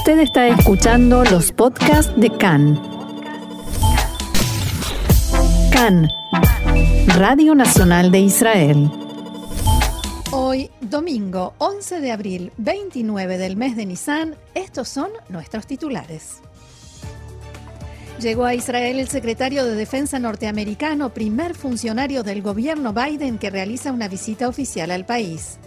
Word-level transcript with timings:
Usted 0.00 0.20
está 0.20 0.48
escuchando 0.48 1.24
los 1.24 1.52
podcasts 1.52 2.10
de 2.16 2.30
CAN. 2.30 2.80
CAN, 5.70 6.08
Radio 7.18 7.54
Nacional 7.54 8.10
de 8.10 8.20
Israel. 8.20 8.90
Hoy, 10.32 10.70
domingo 10.80 11.52
11 11.58 12.00
de 12.00 12.12
abril, 12.12 12.50
29 12.56 13.36
del 13.36 13.56
mes 13.56 13.76
de 13.76 13.84
Nisan, 13.84 14.36
estos 14.54 14.88
son 14.88 15.10
nuestros 15.28 15.66
titulares. 15.66 16.38
Llegó 18.20 18.46
a 18.46 18.54
Israel 18.54 19.00
el 19.00 19.08
secretario 19.08 19.66
de 19.66 19.74
Defensa 19.74 20.18
norteamericano, 20.18 21.10
primer 21.10 21.54
funcionario 21.54 22.22
del 22.22 22.40
gobierno 22.40 22.94
Biden 22.94 23.36
que 23.36 23.50
realiza 23.50 23.92
una 23.92 24.08
visita 24.08 24.48
oficial 24.48 24.92
al 24.92 25.04
país. 25.04 25.58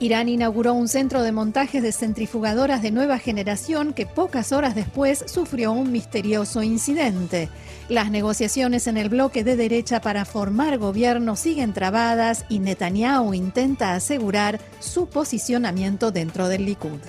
Irán 0.00 0.30
inauguró 0.30 0.72
un 0.72 0.88
centro 0.88 1.22
de 1.22 1.30
montajes 1.30 1.82
de 1.82 1.92
centrifugadoras 1.92 2.80
de 2.80 2.90
nueva 2.90 3.18
generación 3.18 3.92
que 3.92 4.06
pocas 4.06 4.50
horas 4.50 4.74
después 4.74 5.22
sufrió 5.26 5.72
un 5.72 5.92
misterioso 5.92 6.62
incidente. 6.62 7.50
Las 7.90 8.10
negociaciones 8.10 8.86
en 8.86 8.96
el 8.96 9.10
bloque 9.10 9.44
de 9.44 9.56
derecha 9.56 10.00
para 10.00 10.24
formar 10.24 10.78
gobierno 10.78 11.36
siguen 11.36 11.74
trabadas 11.74 12.46
y 12.48 12.60
Netanyahu 12.60 13.34
intenta 13.34 13.92
asegurar 13.92 14.58
su 14.78 15.06
posicionamiento 15.06 16.10
dentro 16.10 16.48
del 16.48 16.64
Likud. 16.64 17.00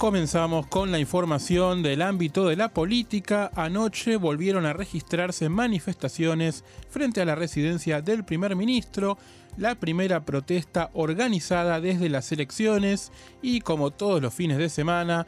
Comenzamos 0.00 0.66
con 0.66 0.90
la 0.90 0.98
información 0.98 1.82
del 1.82 2.00
ámbito 2.00 2.48
de 2.48 2.56
la 2.56 2.70
política. 2.70 3.50
Anoche 3.54 4.16
volvieron 4.16 4.64
a 4.64 4.72
registrarse 4.72 5.50
manifestaciones 5.50 6.64
frente 6.88 7.20
a 7.20 7.26
la 7.26 7.34
residencia 7.34 8.00
del 8.00 8.24
primer 8.24 8.56
ministro, 8.56 9.18
la 9.58 9.74
primera 9.74 10.24
protesta 10.24 10.88
organizada 10.94 11.82
desde 11.82 12.08
las 12.08 12.32
elecciones 12.32 13.12
y 13.42 13.60
como 13.60 13.90
todos 13.90 14.22
los 14.22 14.32
fines 14.32 14.56
de 14.56 14.70
semana, 14.70 15.26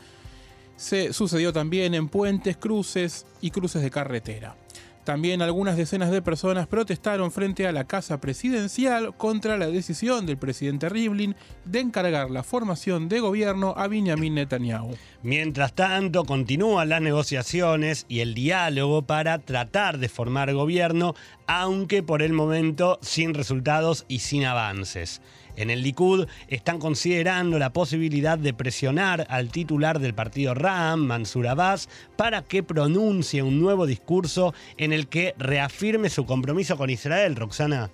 se 0.77 1.13
sucedió 1.13 1.53
también 1.53 1.93
en 1.93 2.09
puentes, 2.09 2.57
cruces 2.57 3.27
y 3.43 3.51
cruces 3.51 3.83
de 3.83 3.91
carretera. 3.91 4.57
También 5.05 5.43
algunas 5.43 5.77
decenas 5.77 6.11
de 6.11 6.23
personas 6.23 6.69
protestaron 6.69 7.33
frente 7.33 7.67
a 7.67 7.73
la 7.73 7.85
Casa 7.85 8.21
Presidencial 8.21 9.17
contra 9.17 9.59
la 9.59 9.67
decisión 9.67 10.27
del 10.27 10.37
presidente 10.37 10.89
Rivlin 10.89 11.35
de 11.65 11.81
encargar 11.81 12.31
la 12.31 12.45
formación 12.45 13.09
de 13.09 13.19
gobierno 13.19 13.75
a 13.77 13.89
Benjamin 13.89 14.35
Netanyahu. 14.35 14.95
Mientras 15.23 15.73
tanto, 15.73 16.25
continúan 16.25 16.89
las 16.89 17.03
negociaciones 17.03 18.07
y 18.09 18.21
el 18.21 18.35
diálogo 18.35 19.03
para 19.03 19.39
tratar 19.39 19.99
de 19.99 20.09
formar 20.09 20.55
gobierno, 20.55 21.15
aunque 21.49 22.03
por 22.05 22.23
el 22.23 22.33
momento 22.33 23.01
sin 23.03 23.35
resultados 23.35 24.05
y 24.07 24.21
sin 24.21 24.45
avances. 24.45 25.21
En 25.57 25.71
el 25.71 25.83
Likud 25.83 26.27
están 26.49 26.79
considerando 26.79 27.59
la 27.59 27.73
posibilidad 27.73 28.39
de 28.39 28.55
presionar 28.55 29.27
al 29.29 29.51
titular 29.51 29.99
del 29.99 30.15
partido 30.15 30.55
RAM, 30.55 31.01
Mansur 31.01 31.47
Abbas, 31.49 31.89
para 32.17 32.43
que 32.43 32.63
pronuncie 32.63 33.43
un 33.43 33.61
nuevo 33.61 33.87
discurso 33.87 34.55
en 34.77 34.93
el 34.93 35.09
que 35.09 35.35
reafirme 35.39 36.11
su 36.11 36.25
compromiso 36.25 36.77
con 36.77 36.91
Israel, 36.91 37.37
Roxana. 37.37 37.91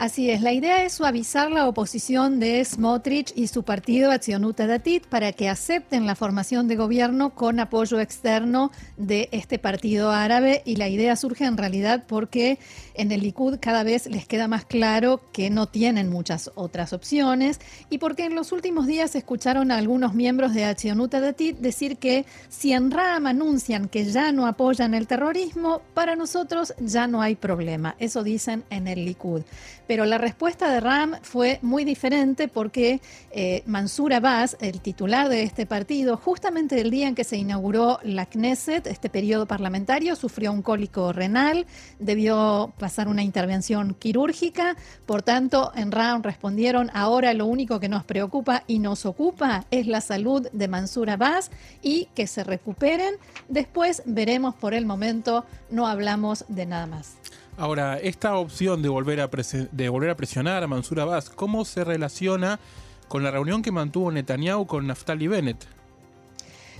Así 0.00 0.30
es, 0.30 0.40
la 0.40 0.54
idea 0.54 0.82
es 0.82 0.94
suavizar 0.94 1.50
la 1.50 1.68
oposición 1.68 2.40
de 2.40 2.64
Smotrich 2.64 3.34
y 3.36 3.48
su 3.48 3.64
partido 3.64 4.10
Accionuta 4.10 4.66
Datit 4.66 5.04
para 5.04 5.32
que 5.32 5.50
acepten 5.50 6.06
la 6.06 6.14
formación 6.14 6.68
de 6.68 6.76
gobierno 6.76 7.34
con 7.34 7.60
apoyo 7.60 8.00
externo 8.00 8.72
de 8.96 9.28
este 9.30 9.58
partido 9.58 10.10
árabe 10.10 10.62
y 10.64 10.76
la 10.76 10.88
idea 10.88 11.16
surge 11.16 11.44
en 11.44 11.58
realidad 11.58 12.04
porque 12.08 12.58
en 12.94 13.12
el 13.12 13.20
Likud 13.20 13.58
cada 13.60 13.82
vez 13.82 14.06
les 14.06 14.24
queda 14.24 14.48
más 14.48 14.64
claro 14.64 15.20
que 15.34 15.50
no 15.50 15.66
tienen 15.66 16.08
muchas 16.08 16.50
otras 16.54 16.94
opciones 16.94 17.60
y 17.90 17.98
porque 17.98 18.24
en 18.24 18.34
los 18.34 18.52
últimos 18.52 18.86
días 18.86 19.14
escucharon 19.14 19.70
a 19.70 19.76
algunos 19.76 20.14
miembros 20.14 20.54
de 20.54 20.64
Accionuta 20.64 21.20
Datit 21.20 21.58
decir 21.58 21.98
que 21.98 22.24
si 22.48 22.72
en 22.72 22.90
Ram 22.90 23.26
anuncian 23.26 23.86
que 23.86 24.06
ya 24.06 24.32
no 24.32 24.46
apoyan 24.46 24.94
el 24.94 25.06
terrorismo, 25.06 25.82
para 25.92 26.16
nosotros 26.16 26.72
ya 26.80 27.06
no 27.06 27.20
hay 27.20 27.34
problema. 27.34 27.96
Eso 27.98 28.22
dicen 28.22 28.64
en 28.70 28.88
el 28.88 29.04
Likud. 29.04 29.42
Pero 29.90 30.04
la 30.04 30.18
respuesta 30.18 30.70
de 30.70 30.78
Ram 30.78 31.16
fue 31.20 31.58
muy 31.62 31.84
diferente 31.84 32.46
porque 32.46 33.00
eh, 33.32 33.64
Mansur 33.66 34.12
Abbas, 34.12 34.56
el 34.60 34.80
titular 34.80 35.28
de 35.28 35.42
este 35.42 35.66
partido, 35.66 36.16
justamente 36.16 36.80
el 36.80 36.92
día 36.92 37.08
en 37.08 37.16
que 37.16 37.24
se 37.24 37.38
inauguró 37.38 37.98
la 38.04 38.26
Knesset, 38.26 38.86
este 38.86 39.10
periodo 39.10 39.46
parlamentario, 39.46 40.14
sufrió 40.14 40.52
un 40.52 40.62
cólico 40.62 41.12
renal, 41.12 41.66
debió 41.98 42.72
pasar 42.78 43.08
una 43.08 43.24
intervención 43.24 43.94
quirúrgica. 43.94 44.76
Por 45.06 45.22
tanto, 45.22 45.72
en 45.74 45.90
Ram 45.90 46.22
respondieron, 46.22 46.88
ahora 46.94 47.34
lo 47.34 47.46
único 47.46 47.80
que 47.80 47.88
nos 47.88 48.04
preocupa 48.04 48.62
y 48.68 48.78
nos 48.78 49.04
ocupa 49.06 49.64
es 49.72 49.88
la 49.88 50.00
salud 50.00 50.46
de 50.52 50.68
Mansur 50.68 51.10
Abbas 51.10 51.50
y 51.82 52.04
que 52.14 52.28
se 52.28 52.44
recuperen. 52.44 53.16
Después 53.48 54.04
veremos 54.06 54.54
por 54.54 54.72
el 54.72 54.86
momento, 54.86 55.46
no 55.68 55.88
hablamos 55.88 56.44
de 56.46 56.66
nada 56.66 56.86
más. 56.86 57.16
Ahora, 57.60 57.98
esta 57.98 58.36
opción 58.36 58.80
de 58.80 58.88
volver, 58.88 59.20
a 59.20 59.28
presionar 59.28 60.62
a 60.62 60.66
Mansur 60.66 61.00
Abbas, 61.00 61.28
¿cómo 61.28 61.66
se 61.66 61.84
relaciona 61.84 62.58
con 63.06 63.22
la 63.22 63.30
reunión 63.30 63.60
que 63.60 63.70
mantuvo 63.70 64.10
Netanyahu 64.10 64.66
con 64.66 64.86
Naftali 64.86 65.28
Bennett? 65.28 65.66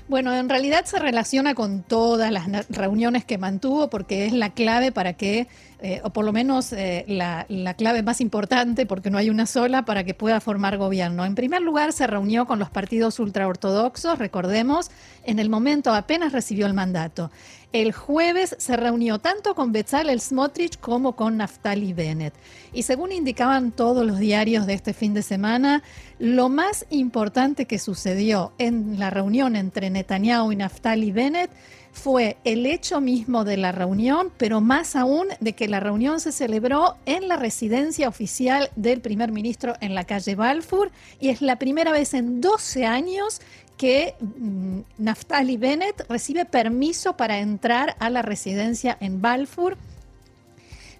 Bueno, 0.08 0.34
en 0.34 0.48
realidad 0.48 0.86
se 0.86 0.98
relaciona 0.98 1.54
con 1.54 1.82
todas 1.82 2.32
las 2.32 2.66
reuniones 2.70 3.26
que 3.26 3.36
mantuvo 3.36 3.90
porque 3.90 4.24
es 4.24 4.32
la 4.32 4.54
clave 4.54 4.90
para 4.90 5.12
que, 5.12 5.48
eh, 5.82 6.00
o 6.04 6.10
por 6.10 6.24
lo 6.24 6.32
menos 6.32 6.72
eh, 6.72 7.04
la, 7.08 7.46
la, 7.48 7.74
clave 7.74 8.02
más 8.02 8.20
importante, 8.20 8.86
porque 8.86 9.10
no 9.10 9.18
hay 9.18 9.30
una 9.30 9.46
sola, 9.46 9.84
para 9.84 10.04
que 10.04 10.14
pueda 10.14 10.40
formar 10.40 10.76
gobierno. 10.76 11.24
En 11.24 11.34
primer 11.34 11.62
lugar, 11.62 11.92
se 11.92 12.06
reunió 12.06 12.46
con 12.46 12.58
los 12.58 12.70
partidos 12.70 13.18
ultraortodoxos, 13.18 14.18
recordemos, 14.18 14.90
en 15.24 15.38
el 15.38 15.48
momento 15.48 15.94
apenas 15.94 16.32
recibió 16.32 16.66
el 16.66 16.74
mandato. 16.74 17.30
El 17.72 17.92
jueves 17.92 18.56
se 18.58 18.76
reunió 18.76 19.20
tanto 19.20 19.54
con 19.54 19.70
Bezalel 19.70 20.20
Smotrich 20.20 20.80
como 20.80 21.14
con 21.14 21.36
Naftali 21.36 21.92
Bennett. 21.92 22.34
Y 22.72 22.82
según 22.82 23.12
indicaban 23.12 23.70
todos 23.70 24.04
los 24.04 24.18
diarios 24.18 24.66
de 24.66 24.74
este 24.74 24.92
fin 24.92 25.14
de 25.14 25.22
semana, 25.22 25.84
lo 26.18 26.48
más 26.48 26.84
importante 26.90 27.66
que 27.66 27.78
sucedió 27.78 28.52
en 28.58 28.98
la 28.98 29.10
reunión 29.10 29.54
entre 29.54 29.88
Netanyahu 29.88 30.50
y 30.50 30.56
Naftali 30.56 31.12
Bennett 31.12 31.50
fue 31.92 32.36
el 32.44 32.66
hecho 32.66 33.00
mismo 33.00 33.44
de 33.44 33.56
la 33.56 33.72
reunión, 33.72 34.32
pero 34.36 34.60
más 34.60 34.96
aún 34.96 35.28
de 35.40 35.52
que 35.54 35.68
la 35.68 35.80
reunión 35.80 36.20
se 36.20 36.32
celebró 36.32 36.96
en 37.06 37.28
la 37.28 37.36
residencia 37.36 38.08
oficial 38.08 38.70
del 38.76 39.00
primer 39.00 39.32
ministro 39.32 39.74
en 39.80 39.94
la 39.94 40.04
calle 40.04 40.34
Balfour 40.34 40.90
y 41.20 41.28
es 41.28 41.42
la 41.42 41.56
primera 41.56 41.92
vez 41.92 42.14
en 42.14 42.40
12 42.40 42.86
años 42.86 43.40
que 43.76 44.14
mm, 44.20 44.80
Naftali 44.98 45.56
Bennett 45.56 46.04
recibe 46.08 46.44
permiso 46.44 47.16
para 47.16 47.38
entrar 47.38 47.96
a 47.98 48.10
la 48.10 48.22
residencia 48.22 48.96
en 49.00 49.22
Balfour. 49.22 49.76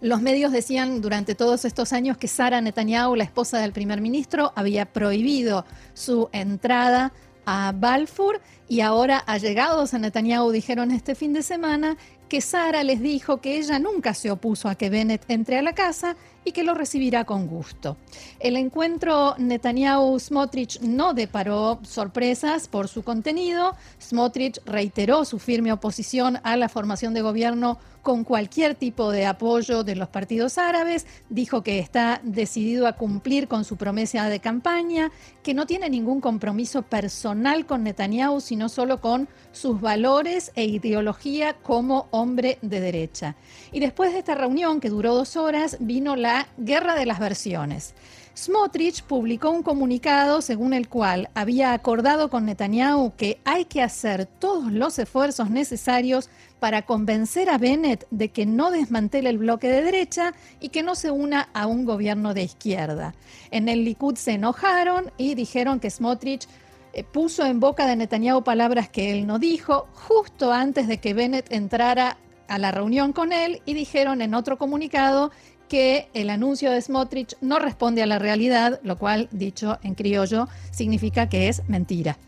Los 0.01 0.23
medios 0.23 0.51
decían 0.51 1.03
durante 1.03 1.35
todos 1.35 1.67
estos 1.67 1.93
años 1.93 2.17
que 2.17 2.27
Sara 2.27 2.63
Netanyahu, 2.63 3.17
la 3.17 3.25
esposa 3.25 3.59
del 3.59 3.73
primer 3.73 4.01
ministro, 4.01 4.53
había 4.57 4.87
prohibido 4.87 5.67
su 5.93 6.31
entrada 6.33 7.13
a 7.53 7.73
Balfour 7.73 8.41
y 8.69 8.81
ahora 8.81 9.19
allegados 9.19 9.93
a 9.93 9.99
Netanyahu 9.99 10.53
dijeron 10.53 10.93
este 10.93 11.17
fin 11.17 11.33
de 11.33 11.43
semana 11.43 11.97
que 12.31 12.41
Sara 12.41 12.85
les 12.85 13.03
dijo 13.03 13.41
que 13.41 13.59
ella 13.59 13.81
nunca 13.81 14.15
se 14.15 14.31
opuso 14.31 14.69
a 14.69 14.77
que 14.77 14.89
Bennett 14.89 15.29
entre 15.29 15.59
a 15.59 15.63
la 15.63 15.75
casa 15.75 16.17
y 16.45 16.53
que 16.53 16.63
lo 16.63 16.75
recibirá 16.75 17.25
con 17.25 17.49
gusto. 17.49 17.97
El 18.39 18.57
encuentro 18.57 19.35
Netanyahu-Smotrich 19.37 20.81
no 20.81 21.13
deparó 21.13 21.81
sorpresas 21.83 22.69
por 22.69 22.89
su 22.89 23.03
contenido. 23.03 23.75
Smotrich 24.01 24.61
reiteró 24.65 25.25
su 25.25 25.39
firme 25.39 25.73
oposición 25.73 26.39
a 26.45 26.57
la 26.57 26.69
formación 26.69 27.15
de 27.15 27.23
gobierno 27.23 27.79
con 28.03 28.25
cualquier 28.25 28.75
tipo 28.77 29.11
de 29.11 29.27
apoyo 29.27 29.85
de 29.85 29.95
los 29.95 30.09
partidos 30.09 30.57
árabes, 30.57 31.07
dijo 31.29 31.63
que 31.63 31.79
está 31.79 32.23
decidido 32.25 32.87
a 32.87 32.95
cumplir 32.95 33.47
con 33.47 33.65
su 33.65 33.77
promesa 33.77 34.31
de 34.31 34.41
campaña, 34.41 35.11
que 35.43 35.53
no 35.53 35.67
tiene 35.67 35.91
ningún 35.91 36.23
compromiso 36.23 36.81
personal 36.81 37.67
con 37.67 37.85
Netanyahu, 37.85 38.41
sino 38.41 38.71
solo 38.71 39.03
con 39.03 39.29
sus 39.53 39.83
valores 39.83 40.51
e 40.55 40.65
ideología 40.65 41.55
como 41.63 42.07
hombre 42.11 42.20
de 42.27 42.81
derecha. 42.81 43.37
Y 43.73 43.81
después 43.81 44.13
de 44.13 44.19
esta 44.19 44.35
reunión, 44.35 44.81
que 44.81 44.91
duró 44.91 45.15
dos 45.15 45.37
horas, 45.37 45.77
vino 45.81 46.17
la 46.17 46.49
guerra 46.59 46.95
de 46.95 47.07
las 47.07 47.19
versiones. 47.19 47.95
Smotrich 48.37 49.03
publicó 49.03 49.51
un 49.51 49.63
comunicado 49.63 50.41
según 50.41 50.73
el 50.73 50.89
cual 50.89 51.29
había 51.35 51.73
acordado 51.73 52.31
con 52.31 52.47
Netanyahu 52.47 53.13
que 53.17 53.41
hay 53.45 53.65
que 53.65 53.83
hacer 53.83 54.27
todos 54.27 54.73
los 54.73 54.99
esfuerzos 54.99 55.51
necesarios 55.51 56.31
para 56.61 56.83
convencer 56.83 57.51
a 57.51 57.59
Bennett 57.59 58.07
de 58.11 58.29
que 58.29 58.47
no 58.47 58.71
desmantele 58.71 59.31
el 59.31 59.39
bloque 59.39 59.69
de 59.69 59.83
derecha 59.83 60.33
y 60.61 60.69
que 60.69 60.83
no 60.83 60.95
se 60.95 61.11
una 61.11 61.49
a 61.53 61.67
un 61.67 61.85
gobierno 61.85 62.33
de 62.33 62.43
izquierda. 62.43 63.15
En 63.51 63.69
el 63.69 63.85
Likud 63.85 64.15
se 64.15 64.33
enojaron 64.33 65.11
y 65.19 65.35
dijeron 65.35 65.81
que 65.81 65.91
Smotrich 65.91 66.47
puso 67.13 67.45
en 67.47 67.61
boca 67.61 67.87
de 67.87 67.97
Netanyahu 67.97 68.43
palabras 68.43 68.89
que 68.89 69.13
él 69.13 69.27
no 69.27 69.39
dijo 69.39 69.89
justo 69.95 70.53
antes 70.53 70.89
de 70.89 70.99
que 70.99 71.15
Bennett 71.15 71.53
entrara 71.53 72.17
a 72.49 72.59
la 72.59 72.73
reunión 72.73 73.13
con 73.13 73.33
él 73.33 73.63
y 73.65 73.75
dijeron 73.75 74.23
en 74.23 74.35
otro 74.35 74.59
comunicado 74.59 75.31
que 75.69 76.09
el 76.15 76.31
anuncio 76.31 76.71
de 76.73 76.83
Smotrich 76.83 77.37
no 77.41 77.61
responde 77.61 78.03
a 78.03 78.07
la 78.07 78.19
realidad, 78.19 78.81
lo 78.83 78.99
cual, 78.99 79.29
dicho 79.31 79.79
en 79.85 79.95
criollo, 79.95 80.49
significa 80.73 81.29
que 81.29 81.49
es 81.49 81.63
mentira. 81.69 82.19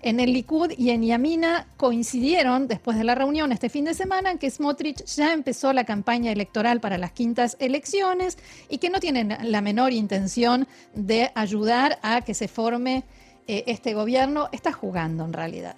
En 0.00 0.20
el 0.20 0.32
Likud 0.32 0.70
y 0.76 0.90
en 0.90 1.02
Yamina 1.02 1.66
coincidieron 1.76 2.68
después 2.68 2.96
de 2.96 3.04
la 3.04 3.14
reunión 3.14 3.50
este 3.52 3.70
fin 3.70 3.86
de 3.86 3.94
semana 3.94 4.30
en 4.30 4.38
que 4.38 4.50
Smotrich 4.50 5.02
ya 5.06 5.32
empezó 5.32 5.72
la 5.72 5.84
campaña 5.84 6.30
electoral 6.30 6.78
para 6.78 6.98
las 6.98 7.10
quintas 7.10 7.56
elecciones 7.58 8.38
y 8.68 8.78
que 8.78 8.90
no 8.90 9.00
tienen 9.00 9.36
la 9.40 9.60
menor 9.60 9.92
intención 9.92 10.68
de 10.94 11.32
ayudar 11.34 11.98
a 12.02 12.20
que 12.20 12.34
se 12.34 12.48
forme 12.48 13.04
eh, 13.46 13.64
este 13.66 13.94
gobierno. 13.94 14.48
Está 14.52 14.72
jugando 14.72 15.24
en 15.24 15.32
realidad. 15.32 15.76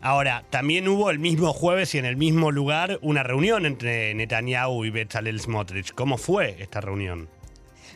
Ahora, 0.00 0.44
también 0.50 0.86
hubo 0.88 1.10
el 1.10 1.18
mismo 1.18 1.52
jueves 1.52 1.94
y 1.94 1.98
en 1.98 2.04
el 2.04 2.16
mismo 2.16 2.50
lugar 2.52 2.98
una 3.02 3.22
reunión 3.22 3.66
entre 3.66 4.14
Netanyahu 4.14 4.84
y 4.84 4.90
Bezalel 4.90 5.40
Smotrich. 5.40 5.92
¿Cómo 5.94 6.18
fue 6.18 6.56
esta 6.60 6.80
reunión? 6.80 7.28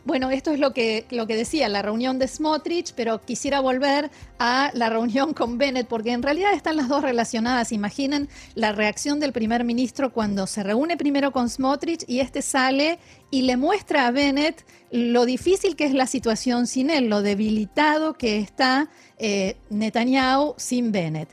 Bueno, 0.05 0.31
esto 0.31 0.51
es 0.51 0.59
lo 0.59 0.73
que, 0.73 1.07
lo 1.11 1.27
que 1.27 1.37
decía, 1.37 1.69
la 1.69 1.83
reunión 1.83 2.19
de 2.19 2.27
Smotrich, 2.27 2.95
pero 2.95 3.21
quisiera 3.21 3.61
volver 3.61 4.11
a 4.39 4.71
la 4.75 4.89
reunión 4.89 5.35
con 5.35 5.59
Bennett, 5.59 5.87
porque 5.87 6.13
en 6.13 6.23
realidad 6.23 6.55
están 6.55 6.77
las 6.77 6.89
dos 6.89 7.03
relacionadas. 7.03 7.73
Imaginen 7.73 8.29
la 8.55 8.73
reacción 8.73 9.21
del 9.21 9.33
primer 9.33 9.65
ministro 9.65 10.13
cuando 10.13 10.47
se 10.47 10.63
reúne 10.63 10.97
primero 10.97 11.33
con 11.33 11.51
Smotrich 11.51 12.05
y 12.07 12.21
este 12.21 12.41
sale 12.41 12.99
y 13.31 13.43
le 13.43 13.57
muestra 13.57 14.07
a 14.07 14.11
Bennett 14.11 14.65
lo 14.91 15.25
difícil 15.25 15.77
que 15.77 15.85
es 15.85 15.95
la 15.95 16.07
situación 16.07 16.67
sin 16.67 16.91
él, 16.91 17.09
lo 17.09 17.23
debilitado 17.23 18.15
que 18.15 18.39
está 18.39 18.89
eh, 19.19 19.57
Netanyahu 19.69 20.55
sin 20.57 20.93
Bennett. 20.93 21.29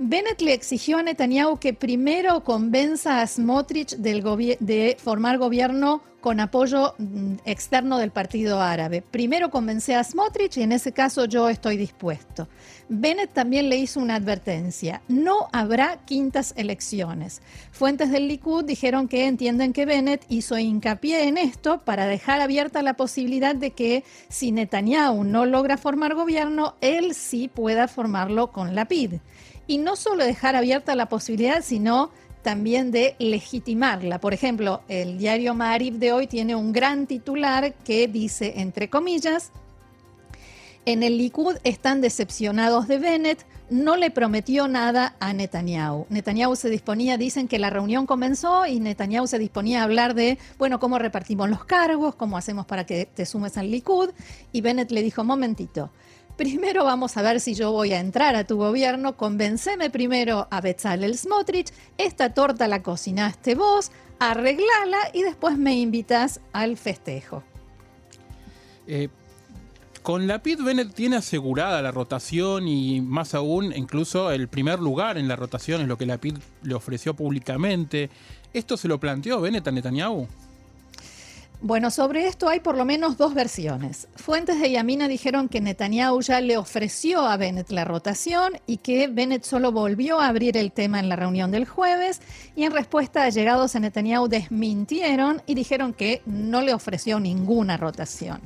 Bennett 0.00 0.40
le 0.42 0.52
exigió 0.52 0.98
a 0.98 1.02
Netanyahu 1.02 1.58
que 1.58 1.74
primero 1.74 2.44
convenza 2.44 3.20
a 3.20 3.26
Smotrich 3.26 3.96
de 3.96 4.96
formar 4.96 5.38
gobierno 5.38 6.02
con 6.20 6.38
apoyo 6.38 6.94
mm, 6.98 7.34
externo 7.44 7.98
del 7.98 8.12
Partido 8.12 8.60
Árabe. 8.60 9.02
Primero 9.02 9.50
convencé 9.50 9.96
a 9.96 10.04
Smotrich 10.04 10.56
y 10.56 10.62
en 10.62 10.70
ese 10.70 10.92
caso 10.92 11.24
yo 11.24 11.48
estoy 11.48 11.76
dispuesto. 11.76 12.46
Bennett 12.88 13.32
también 13.32 13.68
le 13.68 13.76
hizo 13.76 13.98
una 13.98 14.14
advertencia. 14.14 15.02
No 15.08 15.48
habrá 15.52 15.98
quintas 16.04 16.54
elecciones. 16.56 17.42
Fuentes 17.72 18.12
del 18.12 18.28
Likud 18.28 18.64
dijeron 18.64 19.08
que 19.08 19.26
entienden 19.26 19.72
que 19.72 19.84
Bennett 19.84 20.24
hizo 20.28 20.56
hincapié 20.58 21.26
en 21.26 21.38
esto 21.38 21.78
para 21.78 22.06
dejar 22.06 22.40
abierta 22.40 22.82
la 22.82 22.94
posibilidad 22.94 23.56
de 23.56 23.72
que 23.72 24.04
si 24.28 24.52
Netanyahu 24.52 25.24
no 25.24 25.44
logra 25.44 25.76
formar 25.76 26.14
gobierno, 26.14 26.74
él 26.80 27.14
sí 27.14 27.48
pueda 27.48 27.88
formarlo 27.88 28.52
con 28.52 28.76
la 28.76 28.86
PID 28.86 29.14
y 29.68 29.78
no 29.78 29.94
solo 29.94 30.24
dejar 30.24 30.56
abierta 30.56 30.96
la 30.96 31.08
posibilidad, 31.08 31.62
sino 31.62 32.10
también 32.42 32.90
de 32.90 33.14
legitimarla. 33.18 34.20
Por 34.20 34.34
ejemplo, 34.34 34.80
el 34.88 35.18
diario 35.18 35.54
Marif 35.54 35.96
de 35.96 36.12
hoy 36.12 36.26
tiene 36.26 36.56
un 36.56 36.72
gran 36.72 37.06
titular 37.06 37.74
que 37.74 38.08
dice, 38.08 38.54
entre 38.56 38.88
comillas, 38.88 39.52
en 40.86 41.02
el 41.02 41.18
Likud 41.18 41.56
están 41.64 42.00
decepcionados 42.00 42.88
de 42.88 42.98
Bennett, 42.98 43.44
no 43.68 43.96
le 43.96 44.10
prometió 44.10 44.68
nada 44.68 45.14
a 45.20 45.34
Netanyahu. 45.34 46.06
Netanyahu 46.08 46.56
se 46.56 46.70
disponía, 46.70 47.18
dicen 47.18 47.46
que 47.48 47.58
la 47.58 47.68
reunión 47.68 48.06
comenzó 48.06 48.64
y 48.64 48.80
Netanyahu 48.80 49.26
se 49.26 49.38
disponía 49.38 49.82
a 49.82 49.84
hablar 49.84 50.14
de, 50.14 50.38
bueno, 50.56 50.80
cómo 50.80 50.98
repartimos 50.98 51.50
los 51.50 51.66
cargos, 51.66 52.14
cómo 52.14 52.38
hacemos 52.38 52.64
para 52.64 52.86
que 52.86 53.04
te 53.04 53.26
sumes 53.26 53.58
al 53.58 53.70
Likud, 53.70 54.08
y 54.50 54.62
Bennett 54.62 54.90
le 54.90 55.02
dijo, 55.02 55.22
momentito, 55.24 55.90
primero 56.38 56.84
vamos 56.84 57.16
a 57.16 57.22
ver 57.22 57.40
si 57.40 57.54
yo 57.54 57.72
voy 57.72 57.92
a 57.92 58.00
entrar 58.00 58.36
a 58.36 58.44
tu 58.44 58.56
gobierno, 58.56 59.16
convenceme 59.16 59.90
primero 59.90 60.46
a 60.50 60.60
Bezalel 60.60 61.18
Smotrich, 61.18 61.72
esta 61.98 62.32
torta 62.32 62.68
la 62.68 62.80
cocinaste 62.82 63.56
vos, 63.56 63.90
arreglala 64.20 64.98
y 65.12 65.22
después 65.22 65.58
me 65.58 65.74
invitas 65.74 66.40
al 66.52 66.76
festejo. 66.76 67.42
Eh, 68.86 69.08
con 70.02 70.28
la 70.28 70.40
PID 70.40 70.62
Bennett 70.62 70.94
tiene 70.94 71.16
asegurada 71.16 71.82
la 71.82 71.90
rotación 71.90 72.68
y 72.68 73.00
más 73.00 73.34
aún 73.34 73.72
incluso 73.76 74.30
el 74.30 74.46
primer 74.46 74.78
lugar 74.78 75.18
en 75.18 75.26
la 75.26 75.34
rotación 75.34 75.82
es 75.82 75.88
lo 75.88 75.98
que 75.98 76.06
la 76.06 76.18
PID 76.18 76.38
le 76.62 76.74
ofreció 76.74 77.14
públicamente. 77.14 78.10
¿Esto 78.54 78.76
se 78.76 78.86
lo 78.86 79.00
planteó 79.00 79.40
Bennett 79.40 79.66
a 79.66 79.72
Netanyahu? 79.72 80.28
Bueno, 81.60 81.90
sobre 81.90 82.28
esto 82.28 82.48
hay 82.48 82.60
por 82.60 82.76
lo 82.76 82.84
menos 82.84 83.16
dos 83.16 83.34
versiones. 83.34 84.06
Fuentes 84.14 84.60
de 84.60 84.70
Yamina 84.70 85.08
dijeron 85.08 85.48
que 85.48 85.60
Netanyahu 85.60 86.20
ya 86.22 86.40
le 86.40 86.56
ofreció 86.56 87.22
a 87.26 87.36
Bennett 87.36 87.70
la 87.70 87.84
rotación 87.84 88.52
y 88.64 88.76
que 88.76 89.08
Bennett 89.08 89.42
solo 89.42 89.72
volvió 89.72 90.20
a 90.20 90.28
abrir 90.28 90.56
el 90.56 90.70
tema 90.70 91.00
en 91.00 91.08
la 91.08 91.16
reunión 91.16 91.50
del 91.50 91.66
jueves 91.66 92.20
y 92.54 92.62
en 92.62 92.70
respuesta 92.70 93.24
a 93.24 93.30
llegados 93.30 93.74
a 93.74 93.80
Netanyahu 93.80 94.28
desmintieron 94.28 95.42
y 95.46 95.56
dijeron 95.56 95.94
que 95.94 96.22
no 96.26 96.62
le 96.62 96.74
ofreció 96.74 97.18
ninguna 97.18 97.76
rotación. 97.76 98.40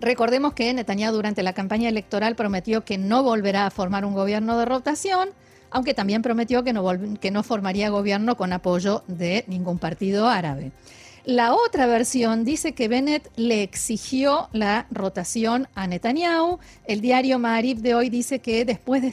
Recordemos 0.00 0.52
que 0.52 0.74
Netanyahu 0.74 1.14
durante 1.14 1.42
la 1.42 1.54
campaña 1.54 1.88
electoral 1.88 2.36
prometió 2.36 2.84
que 2.84 2.98
no 2.98 3.22
volverá 3.22 3.64
a 3.64 3.70
formar 3.70 4.04
un 4.04 4.12
gobierno 4.12 4.58
de 4.58 4.66
rotación, 4.66 5.30
aunque 5.70 5.94
también 5.94 6.20
prometió 6.20 6.62
que 6.62 6.74
no, 6.74 6.84
que 7.18 7.30
no 7.30 7.42
formaría 7.42 7.88
gobierno 7.88 8.36
con 8.36 8.52
apoyo 8.52 9.02
de 9.06 9.44
ningún 9.46 9.78
partido 9.78 10.28
árabe. 10.28 10.72
La 11.26 11.52
otra 11.54 11.86
versión 11.86 12.44
dice 12.44 12.72
que 12.72 12.88
Bennett 12.88 13.30
le 13.36 13.62
exigió 13.62 14.48
la 14.52 14.86
rotación 14.90 15.68
a 15.74 15.86
Netanyahu. 15.86 16.58
El 16.86 17.02
diario 17.02 17.38
Ma'arib 17.38 17.78
de 17.78 17.94
hoy 17.94 18.08
dice 18.08 18.38
que 18.38 18.64
después 18.64 19.02
de, 19.02 19.08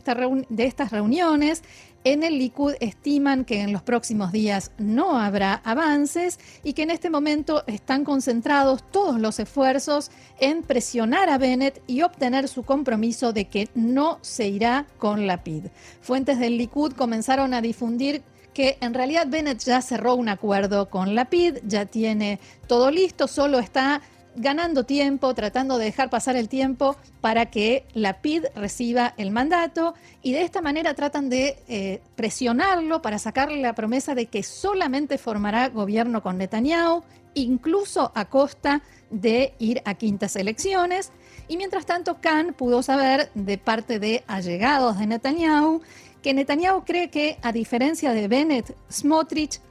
estas 0.66 0.92
reuniones, 0.92 1.64
en 2.06 2.24
el 2.24 2.40
Likud 2.40 2.76
estiman 2.80 3.44
que 3.44 3.60
en 3.60 3.74
los 3.74 3.82
próximos 3.82 4.32
días 4.32 4.72
no 4.78 5.20
habrá 5.20 5.56
avances 5.66 6.40
y 6.64 6.72
que 6.72 6.84
en 6.84 6.92
este 6.92 7.10
momento 7.10 7.66
están 7.68 8.06
concentrados 8.06 8.90
todos 8.90 9.20
los 9.20 9.40
esfuerzos 9.40 10.10
en 10.40 10.64
presionar 10.64 11.30
a 11.30 11.38
Bennett 11.38 11.82
y 11.88 12.04
obtener 12.04 12.48
su 12.48 12.64
compromiso 12.64 13.34
de 13.34 13.50
que 13.50 13.68
no 13.76 14.20
se 14.22 14.48
irá 14.48 14.86
con 14.98 15.28
la 15.28 15.44
PID. 15.44 15.66
Fuentes 16.00 16.40
del 16.40 16.58
Likud 16.58 16.94
comenzaron 16.94 17.54
a 17.54 17.62
difundir 17.62 18.24
que 18.58 18.76
en 18.82 18.96
realidad 18.96 19.28
Bennett 19.28 19.60
ya 19.60 19.84
cerró 19.84 20.16
un 20.16 20.30
acuerdo 20.30 20.90
con 20.90 21.14
la 21.14 21.26
PID, 21.26 21.60
ya 21.68 21.86
tiene 21.86 22.40
todo 22.66 22.90
listo, 22.90 23.28
solo 23.28 23.60
está 23.60 24.02
ganando 24.36 24.84
tiempo, 24.84 25.32
tratando 25.36 25.78
de 25.78 25.86
dejar 25.86 26.10
pasar 26.10 26.36
el 26.36 26.50
tiempo 26.50 26.96
para 27.22 27.52
que 27.52 27.86
la 27.94 28.20
PID 28.20 28.46
reciba 28.56 29.14
el 29.18 29.30
mandato 29.30 29.94
y 30.24 30.32
de 30.32 30.42
esta 30.42 30.64
manera 30.64 30.96
tratan 30.96 31.30
de 31.30 31.60
eh, 31.68 32.02
presionarlo 32.16 33.04
para 33.04 33.20
sacarle 33.20 33.62
la 33.62 33.76
promesa 33.76 34.16
de 34.16 34.26
que 34.26 34.42
solamente 34.42 35.20
formará 35.20 35.70
gobierno 35.70 36.24
con 36.24 36.40
Netanyahu, 36.40 37.04
incluso 37.36 38.12
a 38.16 38.26
costa 38.26 38.82
de 39.12 39.54
ir 39.60 39.84
a 39.86 39.94
quintas 39.94 40.36
elecciones. 40.36 41.12
Y 41.48 41.58
mientras 41.58 41.86
tanto, 41.86 42.18
Khan 42.22 42.56
pudo 42.58 42.82
saber 42.82 43.30
de 43.36 43.60
parte 43.60 44.00
de 44.00 44.24
allegados 44.26 44.98
de 44.98 45.06
Netanyahu 45.06 45.84
que 46.28 46.34
Netanyahu 46.34 46.84
cree 46.84 47.10
que, 47.10 47.38
a 47.42 47.54
diferencia 47.54 48.12
de 48.12 48.28
Bennett, 48.28 48.76
Smotrich 48.92 49.62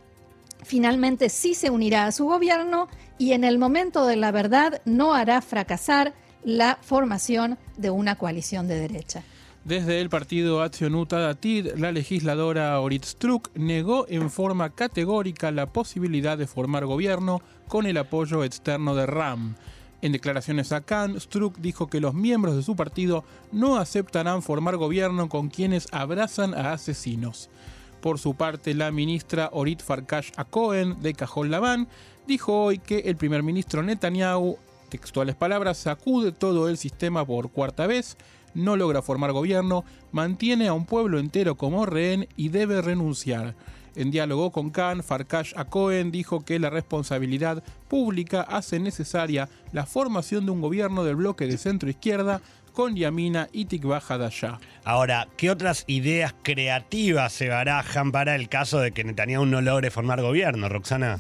finalmente 0.64 1.28
sí 1.28 1.52
se 1.52 1.68
unirá 1.68 2.06
a 2.06 2.12
su 2.12 2.24
gobierno 2.24 2.88
y 3.18 3.32
en 3.32 3.44
el 3.44 3.58
momento 3.58 4.06
de 4.06 4.16
la 4.16 4.32
verdad 4.32 4.80
no 4.86 5.12
hará 5.12 5.42
fracasar 5.42 6.14
la 6.44 6.78
formación 6.80 7.58
de 7.76 7.90
una 7.90 8.16
coalición 8.16 8.68
de 8.68 8.80
derecha. 8.80 9.22
Desde 9.66 10.00
el 10.00 10.08
partido 10.08 10.62
Accionuta 10.62 11.18
Datid, 11.18 11.74
la 11.76 11.92
legisladora 11.92 12.80
Orit 12.80 13.04
Struk 13.04 13.50
negó 13.54 14.06
en 14.08 14.30
forma 14.30 14.70
categórica 14.70 15.50
la 15.50 15.66
posibilidad 15.66 16.38
de 16.38 16.46
formar 16.46 16.86
gobierno 16.86 17.42
con 17.68 17.84
el 17.84 17.98
apoyo 17.98 18.44
externo 18.44 18.94
de 18.94 19.04
RAM. 19.04 19.56
En 20.02 20.12
declaraciones 20.12 20.72
a 20.72 20.82
Khan, 20.82 21.18
Struck 21.20 21.56
dijo 21.58 21.86
que 21.86 22.00
los 22.00 22.14
miembros 22.14 22.54
de 22.54 22.62
su 22.62 22.76
partido 22.76 23.24
no 23.50 23.76
aceptarán 23.76 24.42
formar 24.42 24.76
gobierno 24.76 25.28
con 25.28 25.48
quienes 25.48 25.88
abrazan 25.92 26.54
a 26.54 26.72
asesinos. 26.72 27.48
Por 28.00 28.18
su 28.18 28.34
parte, 28.34 28.74
la 28.74 28.92
ministra 28.92 29.48
Orit 29.52 29.82
Farkash 29.82 30.30
Akohen 30.36 31.00
de 31.02 31.14
Cajol 31.14 31.50
Labán 31.50 31.88
dijo 32.26 32.64
hoy 32.64 32.78
que 32.78 32.98
el 33.00 33.16
primer 33.16 33.42
ministro 33.42 33.82
Netanyahu, 33.82 34.58
textuales 34.90 35.34
palabras, 35.34 35.78
sacude 35.78 36.30
todo 36.30 36.68
el 36.68 36.76
sistema 36.76 37.24
por 37.24 37.50
cuarta 37.50 37.86
vez, 37.86 38.16
no 38.54 38.76
logra 38.76 39.02
formar 39.02 39.32
gobierno, 39.32 39.84
mantiene 40.12 40.68
a 40.68 40.72
un 40.72 40.86
pueblo 40.86 41.18
entero 41.18 41.56
como 41.56 41.86
rehén 41.86 42.28
y 42.36 42.50
debe 42.50 42.80
renunciar. 42.82 43.54
En 43.96 44.10
diálogo 44.10 44.52
con 44.52 44.70
Khan, 44.70 45.02
Farkash 45.02 45.54
Cohen 45.70 46.12
dijo 46.12 46.44
que 46.44 46.58
la 46.58 46.68
responsabilidad 46.68 47.64
pública 47.88 48.42
hace 48.42 48.78
necesaria 48.78 49.48
la 49.72 49.86
formación 49.86 50.44
de 50.44 50.52
un 50.52 50.60
gobierno 50.60 51.02
del 51.02 51.16
bloque 51.16 51.46
de 51.46 51.56
centro 51.56 51.88
izquierda 51.88 52.42
con 52.74 52.94
Yamina 52.94 53.48
y 53.52 53.64
Tikva 53.64 54.02
Hadashah. 54.06 54.60
Ahora, 54.84 55.28
¿qué 55.38 55.50
otras 55.50 55.84
ideas 55.86 56.34
creativas 56.42 57.32
se 57.32 57.48
barajan 57.48 58.12
para 58.12 58.34
el 58.34 58.50
caso 58.50 58.80
de 58.80 58.92
que 58.92 59.02
Netanyahu 59.02 59.46
no 59.46 59.62
logre 59.62 59.90
formar 59.90 60.20
gobierno, 60.20 60.68
Roxana? 60.68 61.18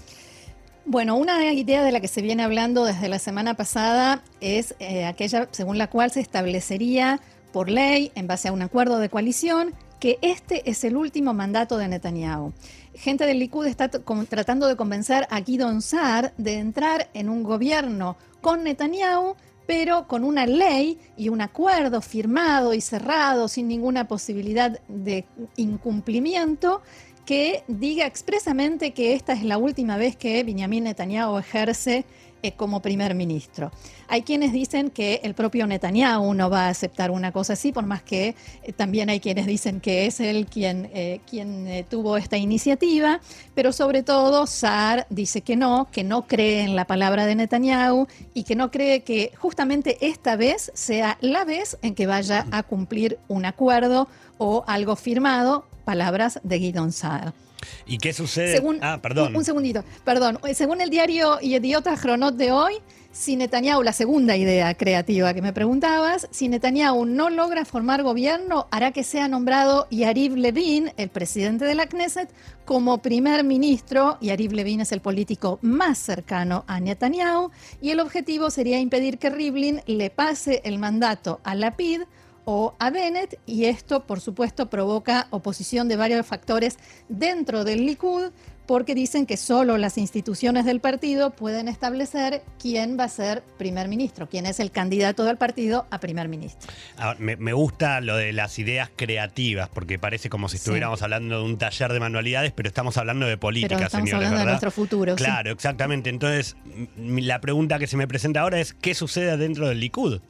Bueno, 0.84 1.16
una 1.16 1.50
idea 1.52 1.82
de 1.82 1.92
la 1.92 2.00
que 2.00 2.08
se 2.08 2.20
viene 2.20 2.42
hablando 2.42 2.84
desde 2.84 3.08
la 3.08 3.18
semana 3.18 3.54
pasada 3.54 4.22
es 4.42 4.74
eh, 4.80 5.06
aquella 5.06 5.48
según 5.50 5.78
la 5.78 5.88
cual 5.88 6.10
se 6.10 6.20
establecería 6.20 7.20
por 7.52 7.70
ley, 7.70 8.12
en 8.14 8.26
base 8.26 8.48
a 8.48 8.52
un 8.52 8.60
acuerdo 8.60 8.98
de 8.98 9.08
coalición, 9.08 9.72
que 9.98 10.18
este 10.22 10.68
es 10.68 10.84
el 10.84 10.96
último 10.96 11.34
mandato 11.34 11.78
de 11.78 11.88
Netanyahu. 11.88 12.52
Gente 12.94 13.26
del 13.26 13.38
Likud 13.38 13.66
está 13.66 13.88
tratando 13.88 14.66
de 14.66 14.76
convencer 14.76 15.26
a 15.30 15.40
Guidon 15.40 15.82
Saar 15.82 16.32
de 16.38 16.54
entrar 16.54 17.08
en 17.14 17.28
un 17.28 17.42
gobierno 17.42 18.16
con 18.40 18.64
Netanyahu, 18.64 19.36
pero 19.66 20.06
con 20.06 20.24
una 20.24 20.46
ley 20.46 20.98
y 21.16 21.28
un 21.28 21.40
acuerdo 21.40 22.00
firmado 22.00 22.72
y 22.72 22.80
cerrado 22.80 23.48
sin 23.48 23.68
ninguna 23.68 24.06
posibilidad 24.06 24.80
de 24.88 25.26
incumplimiento 25.56 26.82
que 27.26 27.64
diga 27.66 28.06
expresamente 28.06 28.94
que 28.94 29.14
esta 29.14 29.32
es 29.32 29.42
la 29.42 29.58
última 29.58 29.96
vez 29.96 30.16
que 30.16 30.44
Benjamin 30.44 30.84
Netanyahu 30.84 31.38
ejerce 31.38 32.06
eh, 32.42 32.52
como 32.52 32.80
primer 32.80 33.14
ministro. 33.14 33.72
Hay 34.08 34.22
quienes 34.22 34.52
dicen 34.52 34.90
que 34.90 35.20
el 35.24 35.34
propio 35.34 35.66
Netanyahu 35.66 36.34
no 36.34 36.50
va 36.50 36.66
a 36.66 36.68
aceptar 36.68 37.10
una 37.10 37.32
cosa 37.32 37.54
así, 37.54 37.72
por 37.72 37.86
más 37.86 38.02
que 38.02 38.34
eh, 38.62 38.72
también 38.72 39.08
hay 39.08 39.20
quienes 39.20 39.46
dicen 39.46 39.80
que 39.80 40.06
es 40.06 40.20
él 40.20 40.46
quien, 40.46 40.90
eh, 40.92 41.20
quien 41.28 41.86
tuvo 41.88 42.16
esta 42.16 42.36
iniciativa, 42.36 43.20
pero 43.54 43.72
sobre 43.72 44.02
todo 44.02 44.46
Saar 44.46 45.06
dice 45.08 45.40
que 45.40 45.56
no, 45.56 45.88
que 45.90 46.04
no 46.04 46.26
cree 46.26 46.60
en 46.60 46.76
la 46.76 46.86
palabra 46.86 47.26
de 47.26 47.34
Netanyahu 47.36 48.06
y 48.34 48.44
que 48.44 48.54
no 48.54 48.70
cree 48.70 49.02
que 49.02 49.32
justamente 49.38 49.96
esta 50.06 50.36
vez 50.36 50.70
sea 50.74 51.16
la 51.20 51.44
vez 51.44 51.78
en 51.82 51.94
que 51.94 52.06
vaya 52.06 52.46
a 52.50 52.62
cumplir 52.62 53.18
un 53.28 53.46
acuerdo 53.46 54.08
o 54.38 54.62
algo 54.66 54.94
firmado, 54.96 55.64
palabras 55.84 56.38
de 56.42 56.58
Guidon 56.58 56.92
Saar. 56.92 57.45
¿Y 57.86 57.98
qué 57.98 58.12
sucede? 58.12 58.62
ah, 58.82 59.00
perdón. 59.02 59.36
Un, 59.36 59.44
segundito, 59.44 59.84
perdón. 60.04 60.38
Según 60.54 60.80
el 60.80 60.90
diario 60.90 61.38
Idiota 61.40 61.96
Chronot 61.96 62.34
de 62.36 62.52
hoy, 62.52 62.74
si 63.16 63.34
Netanyahu, 63.34 63.82
la 63.82 63.94
segunda 63.94 64.36
idea 64.36 64.74
creativa 64.74 65.32
que 65.32 65.40
me 65.40 65.54
preguntabas, 65.54 66.28
si 66.30 66.48
Netanyahu 66.48 67.06
no 67.06 67.30
logra 67.30 67.64
formar 67.64 68.02
gobierno, 68.02 68.68
hará 68.70 68.92
que 68.92 69.04
sea 69.04 69.26
nombrado 69.26 69.86
Yariv 69.90 70.36
Levin, 70.36 70.92
el 70.98 71.08
presidente 71.08 71.64
de 71.64 71.74
la 71.74 71.86
Knesset, 71.86 72.28
como 72.66 72.98
primer 72.98 73.42
ministro. 73.42 74.18
Yariv 74.20 74.52
Levin 74.52 74.82
es 74.82 74.92
el 74.92 75.00
político 75.00 75.58
más 75.62 75.96
cercano 75.96 76.64
a 76.66 76.78
Netanyahu 76.78 77.50
y 77.80 77.90
el 77.90 78.00
objetivo 78.00 78.50
sería 78.50 78.78
impedir 78.80 79.16
que 79.16 79.30
Rivlin 79.30 79.80
le 79.86 80.10
pase 80.10 80.60
el 80.64 80.78
mandato 80.78 81.40
a 81.42 81.54
Lapid 81.54 82.02
o 82.46 82.74
a 82.78 82.90
Bennett 82.90 83.38
y 83.44 83.64
esto, 83.64 84.06
por 84.06 84.20
supuesto, 84.20 84.70
provoca 84.70 85.26
oposición 85.30 85.88
de 85.88 85.96
varios 85.96 86.24
factores 86.24 86.78
dentro 87.08 87.64
del 87.64 87.84
Likud 87.84 88.30
porque 88.66 88.94
dicen 88.94 89.26
que 89.26 89.36
solo 89.36 89.78
las 89.78 89.98
instituciones 89.98 90.64
del 90.64 90.80
partido 90.80 91.30
pueden 91.30 91.68
establecer 91.68 92.42
quién 92.60 92.98
va 92.98 93.04
a 93.04 93.08
ser 93.08 93.42
primer 93.58 93.88
ministro, 93.88 94.28
quién 94.28 94.46
es 94.46 94.60
el 94.60 94.70
candidato 94.70 95.24
del 95.24 95.36
partido 95.36 95.86
a 95.90 95.98
primer 95.98 96.28
ministro. 96.28 96.70
me, 97.18 97.52
gusta 97.52 98.00
lo 98.00 98.16
de 98.16 98.32
las 98.32 98.58
ideas 98.58 98.90
creativas, 98.94 99.68
porque 99.68 99.98
parece 99.98 100.28
como 100.28 100.48
si 100.48 100.56
estuviéramos 100.56 101.02
hablando 101.02 101.38
de 101.38 101.44
un 101.44 101.58
taller 101.58 101.92
de 101.92 102.00
manualidades, 102.00 102.52
pero 102.52 102.68
estamos 102.68 102.96
hablando 102.96 103.26
de 103.26 103.38
política, 103.38 103.76
pero 103.76 103.86
estamos 103.86 104.12
hablando 104.12 104.38
de 104.38 104.44
nuestro 104.46 104.70
futuro. 104.70 105.14
Claro, 105.16 105.52
exactamente. 105.52 106.10
Entonces, 106.10 106.56
la 106.96 107.40
pregunta 107.40 107.78
que 107.78 107.86
se 107.86 107.96
me 107.96 108.08
presenta 108.08 108.40
ahora 108.40 108.60
es, 108.60 108.74
¿qué 108.74 108.94
sucede 108.94 109.36
dentro 109.36 109.68
del 109.68 109.80
Likud? 109.80 110.20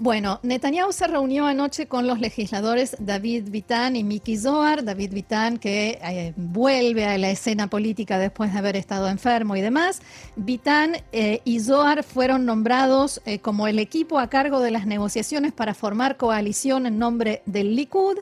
Bueno, 0.00 0.38
Netanyahu 0.44 0.92
se 0.92 1.08
reunió 1.08 1.46
anoche 1.46 1.88
con 1.88 2.06
los 2.06 2.20
legisladores 2.20 2.96
David 3.00 3.48
Vitán 3.50 3.96
y 3.96 4.04
Miki 4.04 4.36
Zohar. 4.36 4.84
David 4.84 5.12
Vitán 5.12 5.58
que 5.58 5.98
eh, 6.00 6.32
vuelve 6.36 7.04
a 7.04 7.18
la 7.18 7.30
escena 7.30 7.66
política 7.66 8.16
después 8.16 8.52
de 8.52 8.60
haber 8.60 8.76
estado 8.76 9.08
enfermo 9.08 9.56
y 9.56 9.60
demás. 9.60 10.00
Vitán 10.36 10.98
eh, 11.10 11.40
y 11.44 11.58
Zohar 11.58 12.04
fueron 12.04 12.46
nombrados 12.46 13.20
eh, 13.26 13.40
como 13.40 13.66
el 13.66 13.80
equipo 13.80 14.20
a 14.20 14.28
cargo 14.28 14.60
de 14.60 14.70
las 14.70 14.86
negociaciones 14.86 15.52
para 15.52 15.74
formar 15.74 16.16
coalición 16.16 16.86
en 16.86 16.96
nombre 17.00 17.42
del 17.44 17.74
Likud. 17.74 18.18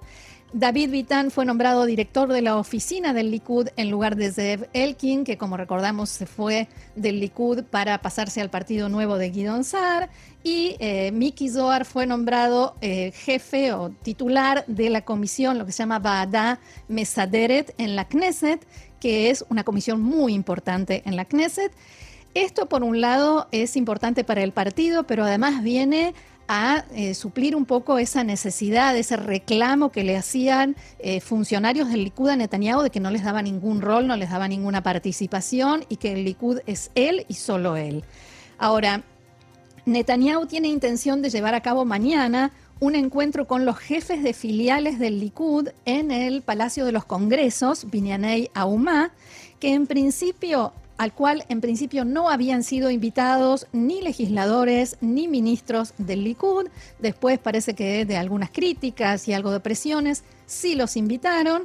David 0.53 0.91
Vitán 0.91 1.31
fue 1.33 1.45
nombrado 1.45 1.85
director 1.87 2.33
de 2.33 2.41
la 2.41 2.57
oficina 2.57 3.13
del 3.13 3.33
Likud 3.33 3.69
en 3.77 3.91
lugar 3.91 4.15
de 4.15 4.31
Zev 4.31 4.69
Elkin, 4.73 5.25
que 5.25 5.37
como 5.37 5.57
recordamos 5.57 6.09
se 6.09 6.25
fue 6.25 6.69
del 6.95 7.19
Likud 7.19 7.65
para 7.65 8.01
pasarse 8.01 8.41
al 8.41 8.49
partido 8.49 8.89
nuevo 8.89 9.19
de 9.19 9.31
Guidon 9.31 9.65
Saar. 9.65 10.09
Y 10.45 10.77
eh, 10.79 11.11
Miki 11.13 11.49
Zohar 11.49 11.85
fue 11.85 12.07
nombrado 12.07 12.77
eh, 12.81 13.11
jefe 13.13 13.73
o 13.73 13.91
titular 13.91 14.65
de 14.69 14.89
la 14.89 15.05
comisión, 15.05 15.59
lo 15.59 15.67
que 15.67 15.73
se 15.73 15.83
llama 15.83 15.99
Baada 15.99 16.61
Mesaderet 16.87 17.75
en 17.77 17.97
la 17.97 18.07
Knesset, 18.07 18.65
que 19.01 19.31
es 19.31 19.45
una 19.49 19.65
comisión 19.65 20.01
muy 20.01 20.33
importante 20.33 21.03
en 21.05 21.17
la 21.17 21.25
Knesset. 21.25 21.73
Esto, 22.35 22.67
por 22.67 22.85
un 22.85 23.01
lado, 23.01 23.49
es 23.51 23.77
importante 23.77 24.23
para 24.23 24.43
el 24.43 24.53
partido, 24.53 25.05
pero 25.05 25.25
además 25.25 25.63
viene 25.63 26.15
a 26.49 26.85
eh, 26.95 27.15
suplir 27.15 27.57
un 27.57 27.65
poco 27.65 27.99
esa 27.99 28.25
necesidad, 28.25 28.97
ese 28.97 29.17
reclamo 29.17 29.91
que 29.91 30.05
le 30.05 30.17
hacían 30.17 30.77
eh, 30.99 31.21
funcionarios 31.21 31.89
del 31.89 32.05
Likud 32.05 32.29
a 32.29 32.37
Netanyahu 32.37 32.83
de 32.83 32.91
que 32.91 33.01
no 33.01 33.11
les 33.11 33.25
daba 33.25 33.43
ningún 33.43 33.81
rol, 33.81 34.07
no 34.07 34.17
les 34.17 34.31
daba 34.31 34.49
ninguna 34.49 34.83
participación 34.83 35.85
y 35.89 35.97
que 35.97 36.13
el 36.13 36.25
Likud 36.25 36.61
es 36.67 36.91
él 36.95 37.25
y 37.29 37.35
solo 37.35 37.77
él. 37.77 38.05
Ahora, 38.59 39.03
Netanyahu 39.85 40.47
tiene 40.47 40.69
intención 40.69 41.23
de 41.23 41.31
llevar 41.31 41.55
a 41.55 41.61
cabo 41.61 41.85
mañana 41.85 42.53
un 42.79 42.95
encuentro 42.95 43.47
con 43.47 43.65
los 43.65 43.79
jefes 43.79 44.23
de 44.23 44.33
filiales 44.33 44.99
del 44.99 45.21
Likud 45.21 45.69
en 45.85 46.11
el 46.11 46.43
Palacio 46.43 46.85
de 46.85 46.93
los 46.93 47.05
Congresos, 47.05 47.91
Binyanei 47.91 48.51
Aumá, 48.55 49.13
que 49.61 49.73
en 49.73 49.87
principio 49.87 50.73
al 50.99 51.13
cual 51.13 51.45
en 51.49 51.61
principio 51.61 52.05
no 52.05 52.31
habían 52.31 52.63
sido 52.63 52.91
invitados 52.91 53.67
ni 53.73 54.01
legisladores 54.01 54.97
ni 55.01 55.29
ministros 55.29 55.95
del 55.99 56.25
Likud. 56.25 56.69
Después 56.99 57.39
parece 57.39 57.75
que 57.75 58.05
de 58.05 58.17
algunas 58.17 58.51
críticas 58.51 59.29
y 59.29 59.33
algo 59.33 59.51
de 59.51 59.61
presiones 59.61 60.25
sí 60.47 60.75
los 60.75 60.97
invitaron. 60.97 61.65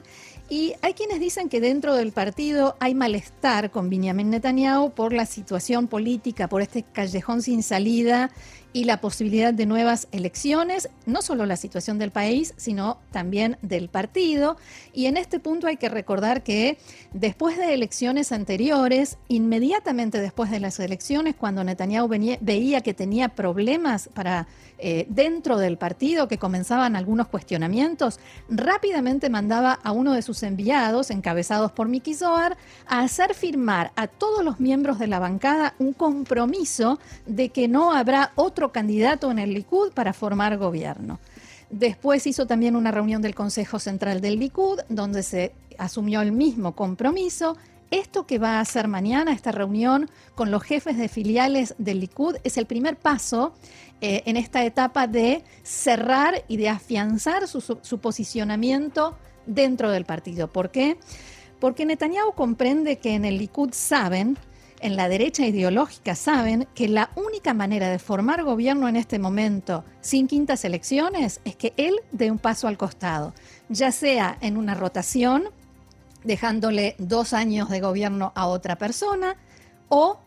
Y 0.49 0.73
hay 0.81 0.93
quienes 0.93 1.21
dicen 1.21 1.47
que 1.47 1.61
dentro 1.61 1.95
del 1.95 2.11
partido 2.11 2.75
hay 2.81 2.93
malestar 2.93 3.71
con 3.71 3.89
Benjamin 3.89 4.29
Netanyahu 4.31 4.91
por 4.91 5.13
la 5.13 5.25
situación 5.25 5.87
política, 5.87 6.49
por 6.49 6.61
este 6.61 6.83
callejón 6.83 7.41
sin 7.41 7.63
salida 7.63 8.31
y 8.73 8.85
la 8.85 9.01
posibilidad 9.01 9.53
de 9.53 9.65
nuevas 9.65 10.07
elecciones, 10.11 10.89
no 11.05 11.21
solo 11.21 11.45
la 11.45 11.57
situación 11.57 11.99
del 11.99 12.11
país, 12.11 12.53
sino 12.57 12.97
también 13.11 13.57
del 13.61 13.89
partido. 13.89 14.57
Y 14.93 15.07
en 15.07 15.17
este 15.17 15.39
punto 15.39 15.67
hay 15.67 15.77
que 15.77 15.89
recordar 15.89 16.43
que 16.43 16.77
después 17.13 17.57
de 17.57 17.73
elecciones 17.73 18.31
anteriores, 18.31 19.17
inmediatamente 19.27 20.19
después 20.19 20.51
de 20.51 20.59
las 20.59 20.79
elecciones, 20.79 21.35
cuando 21.35 21.63
Netanyahu 21.63 22.07
veía 22.07 22.81
que 22.81 22.93
tenía 22.93 23.29
problemas 23.29 24.09
para 24.13 24.47
eh, 24.83 25.05
dentro 25.09 25.57
del 25.57 25.77
partido, 25.77 26.27
que 26.27 26.37
comenzaban 26.37 26.95
algunos 26.95 27.27
cuestionamientos, 27.27 28.19
rápidamente 28.49 29.29
mandaba 29.29 29.73
a 29.73 29.91
uno 29.91 30.13
de 30.13 30.21
sus 30.21 30.41
enviados, 30.43 31.11
encabezados 31.11 31.71
por 31.71 31.87
Miki 31.87 32.15
Zohar, 32.15 32.57
a 32.87 33.01
hacer 33.01 33.35
firmar 33.35 33.91
a 33.95 34.07
todos 34.07 34.43
los 34.43 34.59
miembros 34.59 34.97
de 34.97 35.07
la 35.07 35.19
bancada 35.19 35.75
un 35.77 35.93
compromiso 35.93 36.99
de 37.27 37.49
que 37.49 37.67
no 37.67 37.91
habrá 37.93 38.31
otro 38.35 38.60
candidato 38.69 39.31
en 39.31 39.39
el 39.39 39.53
Likud 39.53 39.91
para 39.93 40.13
formar 40.13 40.57
gobierno. 40.57 41.19
Después 41.71 42.27
hizo 42.27 42.45
también 42.47 42.75
una 42.75 42.91
reunión 42.91 43.21
del 43.21 43.33
Consejo 43.33 43.79
Central 43.79 44.19
del 44.19 44.39
Likud, 44.39 44.81
donde 44.89 45.23
se 45.23 45.53
asumió 45.77 46.21
el 46.21 46.33
mismo 46.33 46.75
compromiso. 46.75 47.57
Esto 47.91 48.25
que 48.25 48.39
va 48.39 48.57
a 48.57 48.59
hacer 48.61 48.87
mañana, 48.87 49.33
esta 49.33 49.51
reunión 49.51 50.09
con 50.35 50.51
los 50.51 50.63
jefes 50.63 50.97
de 50.97 51.07
filiales 51.07 51.75
del 51.77 52.01
Likud, 52.01 52.35
es 52.43 52.57
el 52.57 52.65
primer 52.65 52.97
paso 52.97 53.53
eh, 54.01 54.23
en 54.25 54.35
esta 54.35 54.65
etapa 54.65 55.07
de 55.07 55.43
cerrar 55.63 56.43
y 56.47 56.57
de 56.57 56.69
afianzar 56.69 57.47
su, 57.47 57.99
posicionamiento 57.99 59.15
dentro 59.45 59.91
del 59.91 60.05
partido. 60.05 60.51
¿Por 60.51 60.71
qué? 60.71 60.97
Porque 61.59 61.85
Netanyahu 61.85 62.33
comprende 62.33 62.97
que 62.97 63.13
en 63.13 63.25
el 63.25 63.37
Likud 63.37 63.69
saben 63.73 64.37
en 64.81 64.95
la 64.95 65.07
derecha 65.07 65.45
ideológica 65.45 66.15
saben 66.15 66.67
que 66.75 66.87
la 66.87 67.11
única 67.15 67.53
manera 67.53 67.89
de 67.89 67.99
formar 67.99 68.43
gobierno 68.43 68.87
en 68.87 68.95
este 68.95 69.19
momento 69.19 69.83
sin 70.01 70.27
quintas 70.27 70.65
elecciones 70.65 71.39
es 71.45 71.55
que 71.55 71.73
él 71.77 71.95
dé 72.11 72.31
un 72.31 72.39
paso 72.39 72.67
al 72.67 72.77
costado, 72.77 73.33
ya 73.69 73.91
sea 73.91 74.37
en 74.41 74.57
una 74.57 74.75
rotación, 74.75 75.43
dejándole 76.23 76.95
dos 76.97 77.33
años 77.33 77.69
de 77.69 77.79
gobierno 77.79 78.31
a 78.35 78.47
otra 78.47 78.77
persona, 78.77 79.35
o 79.89 80.19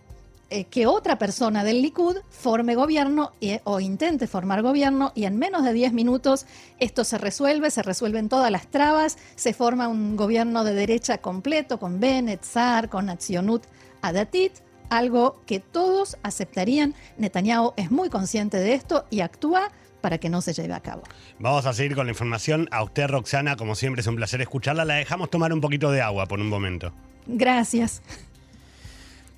eh, 0.51 0.65
que 0.65 0.87
otra 0.87 1.19
persona 1.19 1.65
del 1.65 1.81
Likud 1.83 2.19
forme 2.31 2.75
gobierno 2.75 3.33
o 3.65 3.81
intente 3.81 4.27
formar 4.27 4.63
gobierno 4.63 5.11
y 5.15 5.25
en 5.25 5.39
menos 5.39 5.65
de 5.65 5.73
10 5.73 5.93
minutos 5.95 6.47
esto 6.79 7.03
se 7.03 7.19
resuelve, 7.19 7.71
se 7.71 7.83
resuelven 7.83 8.29
todas 8.29 8.51
las 8.51 8.67
trabas, 8.67 9.17
se 9.37 9.55
forma 9.55 9.89
un 9.89 10.17
gobierno 10.17 10.63
de 10.63 10.75
derecha 10.75 11.19
completo 11.19 11.79
con 11.81 11.99
Bennett, 11.99 12.45
Zar, 12.45 12.89
con 12.89 13.07
Nacionut 13.07 13.65
Datit, 14.13 14.53
algo 14.91 15.41
que 15.47 15.61
todos 15.61 16.17
aceptarían. 16.23 16.95
Netanyahu 17.19 17.75
es 17.77 17.91
muy 17.91 18.11
consciente 18.11 18.59
de 18.59 18.75
esto 18.75 19.07
y 19.11 19.21
actúa 19.21 19.71
para 20.01 20.19
que 20.19 20.29
no 20.29 20.43
se 20.43 20.53
lleve 20.53 20.75
a 20.75 20.81
cabo. 20.81 21.03
Vamos 21.39 21.65
a 21.65 21.73
seguir 21.73 21.95
con 21.95 22.07
la 22.07 22.13
información. 22.13 22.69
A 22.71 22.83
usted, 22.83 23.07
Roxana, 23.07 23.57
como 23.57 23.75
siempre 23.75 24.01
es 24.01 24.07
un 24.07 24.17
placer 24.17 24.41
escucharla. 24.43 24.85
La 24.85 24.97
dejamos 24.97 25.31
tomar 25.31 25.53
un 25.53 25.61
poquito 25.61 25.91
de 25.91 26.03
agua 26.03 26.27
por 26.27 26.41
un 26.41 26.49
momento. 26.49 26.93
Gracias. 27.27 28.03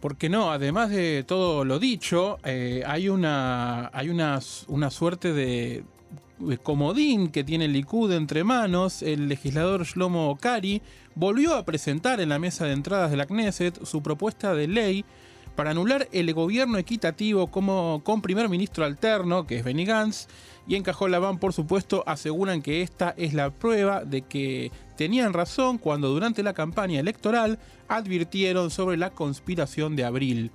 Porque 0.00 0.28
no, 0.28 0.50
además 0.50 0.90
de 0.90 1.24
todo 1.24 1.64
lo 1.64 1.78
dicho, 1.78 2.38
eh, 2.44 2.82
hay 2.86 3.08
una, 3.08 3.90
hay 3.92 4.08
una, 4.08 4.40
una 4.68 4.90
suerte 4.90 5.32
de, 5.32 5.84
comodín 6.62 7.28
que 7.28 7.44
tiene 7.44 7.66
el 7.66 7.72
Likud 7.72 8.12
entre 8.12 8.44
manos, 8.44 9.02
el 9.02 9.28
legislador 9.28 9.84
Shlomo 9.84 10.36
Kari 10.40 10.82
volvió 11.14 11.54
a 11.54 11.64
presentar 11.64 12.20
en 12.20 12.28
la 12.28 12.38
mesa 12.38 12.66
de 12.66 12.72
entradas 12.72 13.10
de 13.10 13.16
la 13.16 13.26
Knesset 13.26 13.84
su 13.84 14.02
propuesta 14.02 14.54
de 14.54 14.68
ley 14.68 15.04
para 15.56 15.70
anular 15.70 16.06
el 16.12 16.32
gobierno 16.34 16.78
equitativo 16.78 17.50
como, 17.50 18.02
con 18.04 18.20
primer 18.20 18.48
ministro 18.48 18.84
alterno, 18.84 19.46
que 19.46 19.56
es 19.56 19.64
Benny 19.64 19.86
Gantz, 19.86 20.28
y 20.68 20.74
en 20.74 20.82
Cajolabán, 20.82 21.38
por 21.38 21.52
supuesto, 21.52 22.04
aseguran 22.06 22.60
que 22.60 22.82
esta 22.82 23.14
es 23.16 23.32
la 23.32 23.50
prueba 23.50 24.04
de 24.04 24.22
que 24.22 24.70
tenían 24.96 25.32
razón 25.32 25.78
cuando 25.78 26.10
durante 26.10 26.42
la 26.42 26.52
campaña 26.52 27.00
electoral 27.00 27.58
advirtieron 27.88 28.70
sobre 28.70 28.96
la 28.96 29.10
conspiración 29.10 29.96
de 29.96 30.04
abril. 30.04 30.50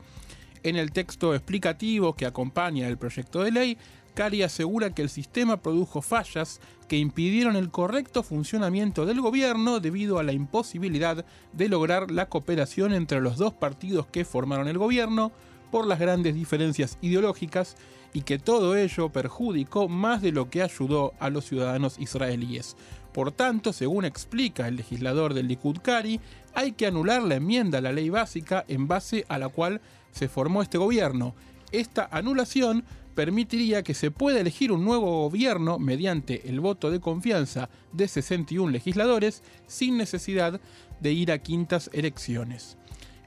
En 0.63 0.75
el 0.75 0.91
texto 0.91 1.33
explicativo 1.33 2.13
que 2.13 2.27
acompaña 2.27 2.87
el 2.87 2.97
proyecto 2.97 3.41
de 3.41 3.51
ley, 3.51 3.77
Cari 4.13 4.43
asegura 4.43 4.93
que 4.93 5.01
el 5.01 5.09
sistema 5.09 5.57
produjo 5.57 6.01
fallas 6.01 6.59
que 6.87 6.97
impidieron 6.97 7.55
el 7.55 7.69
correcto 7.69 8.23
funcionamiento 8.23 9.05
del 9.05 9.21
gobierno 9.21 9.79
debido 9.79 10.19
a 10.19 10.23
la 10.23 10.33
imposibilidad 10.33 11.25
de 11.53 11.69
lograr 11.69 12.11
la 12.11 12.27
cooperación 12.27 12.93
entre 12.93 13.21
los 13.21 13.37
dos 13.37 13.53
partidos 13.53 14.07
que 14.07 14.25
formaron 14.25 14.67
el 14.67 14.77
gobierno 14.77 15.31
por 15.71 15.87
las 15.87 15.99
grandes 15.99 16.35
diferencias 16.35 16.97
ideológicas 17.01 17.77
y 18.13 18.21
que 18.21 18.39
todo 18.39 18.75
ello 18.75 19.09
perjudicó 19.09 19.87
más 19.87 20.21
de 20.21 20.33
lo 20.33 20.49
que 20.49 20.61
ayudó 20.61 21.13
a 21.19 21.29
los 21.29 21.45
ciudadanos 21.45 21.97
israelíes. 21.97 22.75
Por 23.13 23.31
tanto, 23.31 23.73
según 23.73 24.05
explica 24.05 24.67
el 24.67 24.75
legislador 24.75 25.33
del 25.33 25.47
Likud 25.47 25.77
Kari, 25.81 26.19
hay 26.53 26.73
que 26.73 26.87
anular 26.87 27.23
la 27.23 27.35
enmienda 27.35 27.77
a 27.77 27.81
la 27.81 27.91
ley 27.91 28.09
básica 28.09 28.65
en 28.67 28.87
base 28.87 29.25
a 29.29 29.37
la 29.37 29.49
cual 29.49 29.81
se 30.11 30.27
formó 30.27 30.61
este 30.61 30.77
gobierno. 30.77 31.33
Esta 31.71 32.07
anulación 32.11 32.83
permitiría 33.15 33.83
que 33.83 33.93
se 33.93 34.11
pueda 34.11 34.39
elegir 34.39 34.71
un 34.71 34.85
nuevo 34.85 35.23
gobierno 35.23 35.79
mediante 35.79 36.49
el 36.49 36.59
voto 36.59 36.91
de 36.91 36.99
confianza 36.99 37.69
de 37.91 38.07
61 38.07 38.71
legisladores 38.71 39.43
sin 39.67 39.97
necesidad 39.97 40.59
de 40.99 41.11
ir 41.11 41.31
a 41.31 41.39
quintas 41.39 41.89
elecciones. 41.93 42.77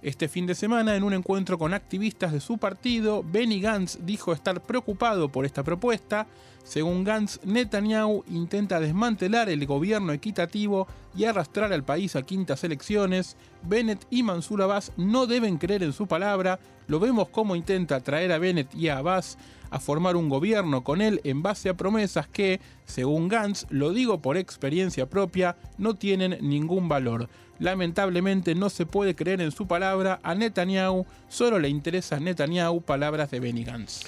Este 0.03 0.29
fin 0.29 0.47
de 0.47 0.55
semana, 0.55 0.97
en 0.97 1.03
un 1.03 1.15
encuentro 1.15 1.57
con 1.59 1.73
activistas 1.73 2.31
de 2.33 2.41
su 2.41 2.59
partido, 2.59 3.25
Benny 3.25 3.61
Gantz 3.61 3.99
dijo 4.05 4.35
estar 4.35 4.63
preocupado 4.63 5.31
por 5.31 5.47
esta 5.47 5.63
propuesta. 5.63 6.27
Según 6.65 7.05
Gantz, 7.05 7.41
Netanyahu 7.45 8.25
intenta 8.27 8.81
desmantelar 8.81 9.51
el 9.51 9.67
gobierno 9.67 10.13
equitativo 10.13 10.89
y 11.15 11.25
arrastrar 11.25 11.75
al 11.75 11.85
país 11.85 12.17
a 12.17 12.23
quintas 12.23 12.65
elecciones. 12.65 13.37
Bennett 13.63 14.07
y 14.11 14.23
Mansur 14.23 14.63
Abbas 14.63 14.91
no 14.97 15.27
deben 15.27 15.59
creer 15.59 15.83
en 15.83 15.93
su 15.93 16.07
palabra. 16.07 16.59
Lo 16.89 17.01
vemos 17.01 17.29
como 17.29 17.55
intenta 17.55 18.01
traer 18.01 18.33
a 18.33 18.39
Bennett 18.39 18.75
y 18.75 18.89
a 18.89 18.99
Abbas 18.99 19.37
a 19.71 19.79
formar 19.79 20.17
un 20.17 20.31
gobierno 20.31 20.83
con 20.85 21.03
él 21.03 21.21
en 21.25 21.43
base 21.43 21.69
a 21.69 21.77
promesas 21.77 22.29
que, 22.29 22.61
según 22.87 23.29
Gantz, 23.29 23.67
lo 23.69 23.93
digo 23.93 24.23
por 24.23 24.39
experiencia 24.39 25.09
propia, 25.09 25.57
no 25.77 25.97
tienen 25.97 26.39
ningún 26.41 26.89
valor. 26.89 27.29
Lamentablemente 27.59 28.55
no 28.55 28.71
se 28.71 28.87
puede 28.87 29.15
creer 29.15 29.43
en 29.43 29.53
su 29.53 29.67
palabra 29.67 30.19
a 30.23 30.35
Netanyahu, 30.35 31.05
solo 31.29 31.59
le 31.59 31.69
interesa 31.69 32.17
a 32.17 32.21
Netanyahu 32.21 32.81
palabras 32.81 33.31
de 33.31 33.41
Benny 33.41 33.65
Gantz. 33.65 34.03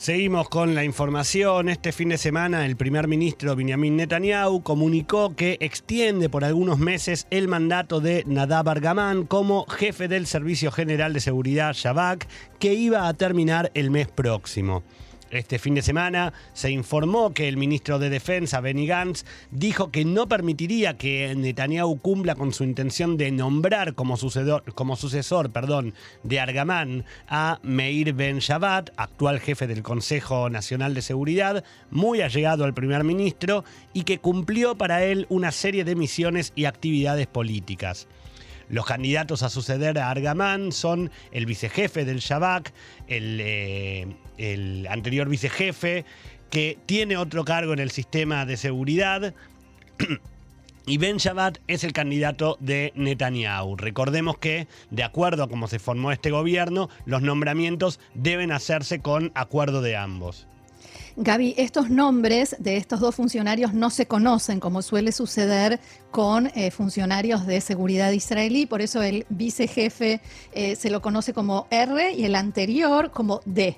Seguimos 0.00 0.48
con 0.48 0.74
la 0.74 0.82
información. 0.82 1.68
Este 1.68 1.92
fin 1.92 2.08
de 2.08 2.16
semana 2.16 2.64
el 2.64 2.74
primer 2.74 3.06
ministro 3.06 3.54
Benjamin 3.54 3.96
Netanyahu 3.96 4.62
comunicó 4.62 5.36
que 5.36 5.58
extiende 5.60 6.30
por 6.30 6.42
algunos 6.42 6.78
meses 6.78 7.26
el 7.28 7.48
mandato 7.48 8.00
de 8.00 8.24
Nadab 8.26 8.70
Argaman 8.70 9.26
como 9.26 9.66
jefe 9.66 10.08
del 10.08 10.26
Servicio 10.26 10.72
General 10.72 11.12
de 11.12 11.20
Seguridad 11.20 11.74
Shabak, 11.74 12.26
que 12.58 12.72
iba 12.72 13.08
a 13.08 13.12
terminar 13.12 13.70
el 13.74 13.90
mes 13.90 14.08
próximo. 14.08 14.84
Este 15.30 15.60
fin 15.60 15.76
de 15.76 15.82
semana 15.82 16.32
se 16.54 16.72
informó 16.72 17.32
que 17.32 17.46
el 17.46 17.56
ministro 17.56 18.00
de 18.00 18.10
Defensa, 18.10 18.60
Benny 18.60 18.86
Gantz, 18.86 19.24
dijo 19.52 19.92
que 19.92 20.04
no 20.04 20.28
permitiría 20.28 20.96
que 20.96 21.32
Netanyahu 21.36 22.00
cumpla 22.00 22.34
con 22.34 22.52
su 22.52 22.64
intención 22.64 23.16
de 23.16 23.30
nombrar 23.30 23.94
como, 23.94 24.16
como 24.74 24.96
sucesor 24.96 25.52
perdón, 25.52 25.94
de 26.24 26.40
Argamán 26.40 27.04
a 27.28 27.60
Meir 27.62 28.12
Ben 28.12 28.40
Shabbat, 28.40 28.90
actual 28.96 29.38
jefe 29.38 29.68
del 29.68 29.84
Consejo 29.84 30.50
Nacional 30.50 30.94
de 30.94 31.02
Seguridad, 31.02 31.64
muy 31.90 32.22
allegado 32.22 32.64
al 32.64 32.74
primer 32.74 33.04
ministro 33.04 33.64
y 33.92 34.02
que 34.02 34.18
cumplió 34.18 34.76
para 34.76 35.04
él 35.04 35.26
una 35.28 35.52
serie 35.52 35.84
de 35.84 35.94
misiones 35.94 36.52
y 36.56 36.64
actividades 36.64 37.28
políticas. 37.28 38.08
Los 38.70 38.86
candidatos 38.86 39.42
a 39.42 39.50
suceder 39.50 39.98
a 39.98 40.10
Argamán 40.10 40.70
son 40.70 41.10
el 41.32 41.44
vicejefe 41.44 42.04
del 42.04 42.20
Shabak, 42.20 42.72
eh, 43.08 44.06
el, 44.38 44.86
anterior 44.88 45.28
vicejefe, 45.28 46.04
que 46.50 46.78
tiene 46.86 47.16
otro 47.16 47.44
cargo 47.44 47.72
en 47.72 47.80
el 47.80 47.90
sistema 47.90 48.46
de 48.46 48.56
seguridad. 48.56 49.34
Y 50.86 50.98
Ben 50.98 51.18
Shabbat 51.18 51.58
es 51.66 51.84
el 51.84 51.92
candidato 51.92 52.56
de 52.58 52.92
Netanyahu. 52.96 53.76
Recordemos 53.76 54.38
que, 54.38 54.66
de 54.90 55.04
acuerdo 55.04 55.44
a 55.44 55.48
cómo 55.48 55.68
se 55.68 55.78
formó 55.78 56.10
este 56.10 56.30
gobierno, 56.30 56.88
los 57.04 57.22
nombramientos 57.22 58.00
deben 58.14 58.50
hacerse 58.50 59.00
con 59.00 59.30
acuerdo 59.34 59.82
de 59.82 59.96
ambos. 59.96 60.48
Gaby, 61.16 61.54
estos 61.56 61.90
nombres 61.90 62.56
de 62.58 62.76
estos 62.76 63.00
dos 63.00 63.14
funcionarios 63.14 63.74
no 63.74 63.90
se 63.90 64.06
conocen, 64.06 64.60
como 64.60 64.82
suele 64.82 65.12
suceder 65.12 65.80
con 66.10 66.46
eh, 66.54 66.70
funcionarios 66.70 67.46
de 67.46 67.60
seguridad 67.60 68.10
israelí, 68.12 68.66
por 68.66 68.80
eso 68.80 69.02
el 69.02 69.26
vicejefe 69.28 70.20
eh, 70.52 70.76
se 70.76 70.90
lo 70.90 71.02
conoce 71.02 71.32
como 71.32 71.66
R 71.70 72.12
y 72.12 72.24
el 72.24 72.34
anterior 72.34 73.10
como 73.10 73.40
D. 73.44 73.76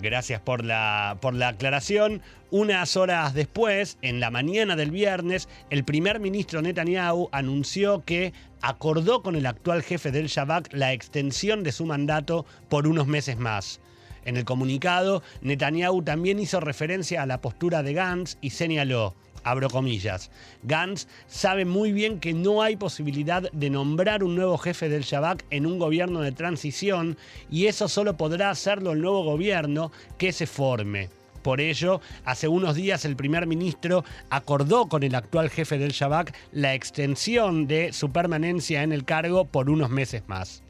Gracias 0.00 0.40
por 0.40 0.64
la, 0.64 1.18
por 1.20 1.34
la 1.34 1.48
aclaración. 1.48 2.22
Unas 2.50 2.96
horas 2.96 3.32
después, 3.32 3.96
en 4.02 4.20
la 4.20 4.30
mañana 4.30 4.76
del 4.76 4.90
viernes, 4.90 5.48
el 5.70 5.84
primer 5.84 6.20
ministro 6.20 6.60
Netanyahu 6.62 7.28
anunció 7.32 8.04
que 8.04 8.32
acordó 8.60 9.22
con 9.22 9.36
el 9.36 9.46
actual 9.46 9.82
jefe 9.82 10.10
del 10.10 10.26
Shabak 10.26 10.72
la 10.72 10.92
extensión 10.92 11.62
de 11.62 11.72
su 11.72 11.86
mandato 11.86 12.44
por 12.68 12.86
unos 12.86 13.06
meses 13.06 13.38
más. 13.38 13.80
En 14.24 14.36
el 14.36 14.44
comunicado, 14.44 15.22
Netanyahu 15.42 16.02
también 16.02 16.38
hizo 16.38 16.60
referencia 16.60 17.22
a 17.22 17.26
la 17.26 17.40
postura 17.40 17.82
de 17.82 17.94
Gantz 17.94 18.36
y 18.40 18.50
señaló, 18.50 19.14
abro 19.44 19.70
comillas, 19.70 20.30
Gantz 20.62 21.06
sabe 21.26 21.64
muy 21.64 21.92
bien 21.92 22.20
que 22.20 22.34
no 22.34 22.62
hay 22.62 22.76
posibilidad 22.76 23.50
de 23.50 23.70
nombrar 23.70 24.22
un 24.22 24.34
nuevo 24.34 24.58
jefe 24.58 24.88
del 24.88 25.04
Shabak 25.04 25.44
en 25.50 25.66
un 25.66 25.78
gobierno 25.78 26.20
de 26.20 26.32
transición 26.32 27.16
y 27.50 27.66
eso 27.66 27.88
solo 27.88 28.16
podrá 28.16 28.50
hacerlo 28.50 28.92
el 28.92 29.00
nuevo 29.00 29.24
gobierno 29.24 29.90
que 30.18 30.32
se 30.32 30.46
forme. 30.46 31.08
Por 31.42 31.62
ello, 31.62 32.02
hace 32.26 32.48
unos 32.48 32.74
días 32.74 33.06
el 33.06 33.16
primer 33.16 33.46
ministro 33.46 34.04
acordó 34.28 34.88
con 34.88 35.02
el 35.02 35.14
actual 35.14 35.48
jefe 35.48 35.78
del 35.78 35.92
Shabak 35.92 36.34
la 36.52 36.74
extensión 36.74 37.66
de 37.66 37.94
su 37.94 38.12
permanencia 38.12 38.82
en 38.82 38.92
el 38.92 39.04
cargo 39.04 39.46
por 39.46 39.70
unos 39.70 39.88
meses 39.88 40.22
más. 40.26 40.62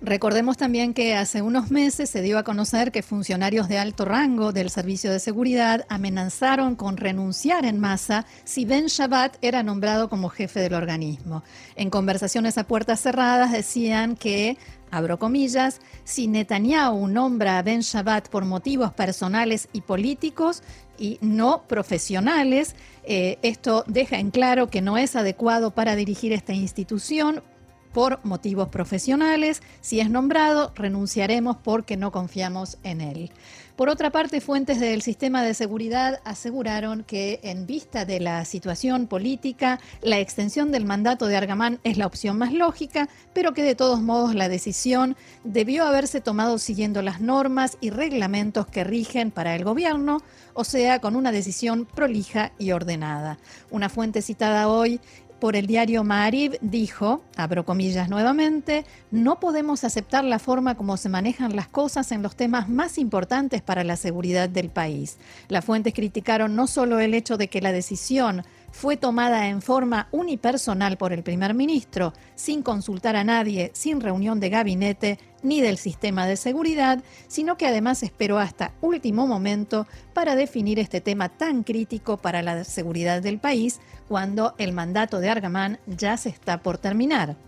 Recordemos 0.00 0.56
también 0.56 0.94
que 0.94 1.16
hace 1.16 1.42
unos 1.42 1.72
meses 1.72 2.08
se 2.08 2.22
dio 2.22 2.38
a 2.38 2.44
conocer 2.44 2.92
que 2.92 3.02
funcionarios 3.02 3.68
de 3.68 3.78
alto 3.78 4.04
rango 4.04 4.52
del 4.52 4.70
Servicio 4.70 5.10
de 5.10 5.18
Seguridad 5.18 5.86
amenazaron 5.88 6.76
con 6.76 6.96
renunciar 6.96 7.64
en 7.64 7.80
masa 7.80 8.24
si 8.44 8.64
Ben 8.64 8.86
Shabbat 8.86 9.36
era 9.42 9.64
nombrado 9.64 10.08
como 10.08 10.28
jefe 10.28 10.60
del 10.60 10.74
organismo. 10.74 11.42
En 11.74 11.90
conversaciones 11.90 12.58
a 12.58 12.64
puertas 12.64 13.00
cerradas 13.00 13.50
decían 13.50 14.14
que 14.14 14.56
abro 14.92 15.18
comillas, 15.18 15.80
si 16.04 16.28
Netanyahu 16.28 17.08
nombra 17.08 17.58
a 17.58 17.62
Ben 17.62 17.80
Shabbat 17.80 18.28
por 18.28 18.44
motivos 18.44 18.92
personales 18.92 19.68
y 19.72 19.80
políticos 19.80 20.62
y 20.96 21.18
no 21.22 21.64
profesionales, 21.66 22.76
eh, 23.02 23.38
esto 23.42 23.82
deja 23.88 24.20
en 24.20 24.30
claro 24.30 24.68
que 24.68 24.80
no 24.80 24.96
es 24.96 25.16
adecuado 25.16 25.72
para 25.72 25.96
dirigir 25.96 26.32
esta 26.32 26.52
institución 26.52 27.42
por 27.98 28.24
motivos 28.24 28.68
profesionales. 28.68 29.60
Si 29.80 29.98
es 29.98 30.08
nombrado, 30.08 30.70
renunciaremos 30.76 31.56
porque 31.56 31.96
no 31.96 32.12
confiamos 32.12 32.78
en 32.84 33.00
él. 33.00 33.32
Por 33.74 33.88
otra 33.88 34.10
parte, 34.10 34.40
fuentes 34.40 34.78
del 34.78 35.02
sistema 35.02 35.42
de 35.42 35.52
seguridad 35.52 36.20
aseguraron 36.24 37.02
que 37.02 37.40
en 37.42 37.66
vista 37.66 38.04
de 38.04 38.20
la 38.20 38.44
situación 38.44 39.08
política, 39.08 39.80
la 40.00 40.20
extensión 40.20 40.70
del 40.70 40.84
mandato 40.84 41.26
de 41.26 41.36
Argamán 41.36 41.80
es 41.82 41.96
la 41.96 42.06
opción 42.06 42.38
más 42.38 42.52
lógica, 42.52 43.08
pero 43.32 43.52
que 43.52 43.62
de 43.64 43.74
todos 43.74 44.00
modos 44.00 44.34
la 44.34 44.48
decisión 44.48 45.16
debió 45.42 45.84
haberse 45.84 46.20
tomado 46.20 46.58
siguiendo 46.58 47.02
las 47.02 47.20
normas 47.20 47.78
y 47.80 47.90
reglamentos 47.90 48.66
que 48.66 48.84
rigen 48.84 49.32
para 49.32 49.56
el 49.56 49.64
gobierno, 49.64 50.22
o 50.54 50.62
sea, 50.62 51.00
con 51.00 51.16
una 51.16 51.32
decisión 51.32 51.84
prolija 51.84 52.52
y 52.58 52.70
ordenada. 52.70 53.38
Una 53.70 53.88
fuente 53.88 54.22
citada 54.22 54.68
hoy 54.68 55.00
por 55.40 55.56
el 55.56 55.66
diario 55.66 56.04
Maarib 56.04 56.58
dijo, 56.60 57.22
abro 57.36 57.64
comillas 57.64 58.08
nuevamente, 58.08 58.84
no 59.10 59.38
podemos 59.40 59.84
aceptar 59.84 60.24
la 60.24 60.38
forma 60.38 60.74
como 60.74 60.96
se 60.96 61.08
manejan 61.08 61.54
las 61.54 61.68
cosas 61.68 62.10
en 62.12 62.22
los 62.22 62.36
temas 62.36 62.68
más 62.68 62.98
importantes 62.98 63.62
para 63.62 63.84
la 63.84 63.96
seguridad 63.96 64.48
del 64.48 64.70
país. 64.70 65.18
Las 65.48 65.64
fuentes 65.64 65.94
criticaron 65.94 66.56
no 66.56 66.66
solo 66.66 66.98
el 66.98 67.14
hecho 67.14 67.36
de 67.36 67.48
que 67.48 67.60
la 67.60 67.72
decisión 67.72 68.44
fue 68.70 68.96
tomada 68.96 69.48
en 69.48 69.62
forma 69.62 70.08
unipersonal 70.12 70.98
por 70.98 71.12
el 71.12 71.22
primer 71.22 71.54
ministro, 71.54 72.12
sin 72.34 72.62
consultar 72.62 73.16
a 73.16 73.24
nadie, 73.24 73.70
sin 73.74 74.00
reunión 74.00 74.40
de 74.40 74.50
gabinete 74.50 75.18
ni 75.42 75.60
del 75.60 75.78
sistema 75.78 76.26
de 76.26 76.36
seguridad, 76.36 77.02
sino 77.26 77.56
que 77.56 77.66
además 77.66 78.02
esperó 78.02 78.38
hasta 78.38 78.72
último 78.80 79.26
momento 79.26 79.86
para 80.12 80.36
definir 80.36 80.78
este 80.78 81.00
tema 81.00 81.28
tan 81.28 81.62
crítico 81.62 82.16
para 82.16 82.42
la 82.42 82.64
seguridad 82.64 83.22
del 83.22 83.38
país 83.38 83.80
cuando 84.08 84.54
el 84.58 84.72
mandato 84.72 85.20
de 85.20 85.30
Argamán 85.30 85.78
ya 85.86 86.16
se 86.16 86.28
está 86.28 86.62
por 86.62 86.78
terminar. 86.78 87.47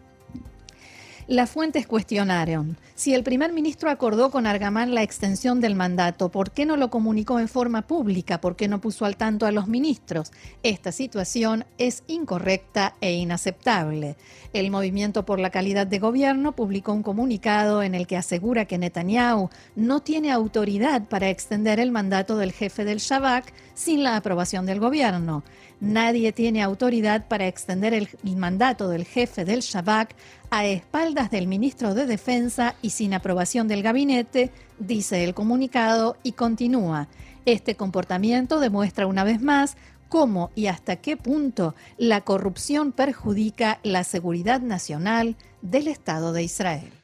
Las 1.30 1.48
fuentes 1.48 1.86
cuestionaron 1.86 2.76
si 2.96 3.14
el 3.14 3.22
primer 3.22 3.52
ministro 3.52 3.88
acordó 3.88 4.32
con 4.32 4.48
Argamán 4.48 4.96
la 4.96 5.04
extensión 5.04 5.60
del 5.60 5.76
mandato, 5.76 6.28
¿por 6.28 6.50
qué 6.50 6.66
no 6.66 6.76
lo 6.76 6.90
comunicó 6.90 7.38
en 7.38 7.46
forma 7.46 7.86
pública? 7.86 8.40
¿Por 8.40 8.56
qué 8.56 8.66
no 8.66 8.80
puso 8.80 9.04
al 9.04 9.16
tanto 9.16 9.46
a 9.46 9.52
los 9.52 9.68
ministros? 9.68 10.32
Esta 10.64 10.90
situación 10.90 11.64
es 11.78 12.02
incorrecta 12.08 12.96
e 13.00 13.12
inaceptable. 13.12 14.16
El 14.52 14.72
Movimiento 14.72 15.24
por 15.24 15.38
la 15.38 15.50
Calidad 15.50 15.86
de 15.86 16.00
Gobierno 16.00 16.56
publicó 16.56 16.92
un 16.92 17.04
comunicado 17.04 17.84
en 17.84 17.94
el 17.94 18.08
que 18.08 18.16
asegura 18.16 18.64
que 18.64 18.76
Netanyahu 18.78 19.50
no 19.76 20.00
tiene 20.00 20.32
autoridad 20.32 21.08
para 21.08 21.30
extender 21.30 21.78
el 21.78 21.92
mandato 21.92 22.36
del 22.38 22.50
jefe 22.50 22.84
del 22.84 22.98
Shabak 22.98 23.54
sin 23.74 24.02
la 24.02 24.16
aprobación 24.16 24.66
del 24.66 24.80
gobierno. 24.80 25.44
Nadie 25.80 26.32
tiene 26.32 26.62
autoridad 26.62 27.26
para 27.26 27.46
extender 27.46 27.94
el, 27.94 28.08
mandato 28.36 28.88
del 28.88 29.06
jefe 29.06 29.46
del 29.46 29.60
Shabak 29.60 30.14
a 30.50 30.66
espaldas 30.66 31.30
del 31.30 31.46
ministro 31.46 31.94
de 31.94 32.04
Defensa 32.04 32.74
y 32.82 32.90
sin 32.90 33.14
aprobación 33.14 33.66
del 33.66 33.82
gabinete, 33.82 34.50
dice 34.78 35.24
el 35.24 35.32
comunicado 35.32 36.18
y 36.22 36.32
continúa. 36.32 37.08
Este 37.46 37.76
comportamiento 37.76 38.60
demuestra 38.60 39.06
una 39.06 39.24
vez 39.24 39.40
más 39.40 39.78
cómo 40.10 40.50
y 40.54 40.66
hasta 40.66 40.96
qué 40.96 41.16
punto 41.16 41.74
la 41.96 42.20
corrupción 42.22 42.92
perjudica 42.92 43.80
la 43.82 44.04
seguridad 44.04 44.60
nacional 44.60 45.36
del 45.62 45.88
Estado 45.88 46.34
de 46.34 46.42
Israel. 46.42 46.99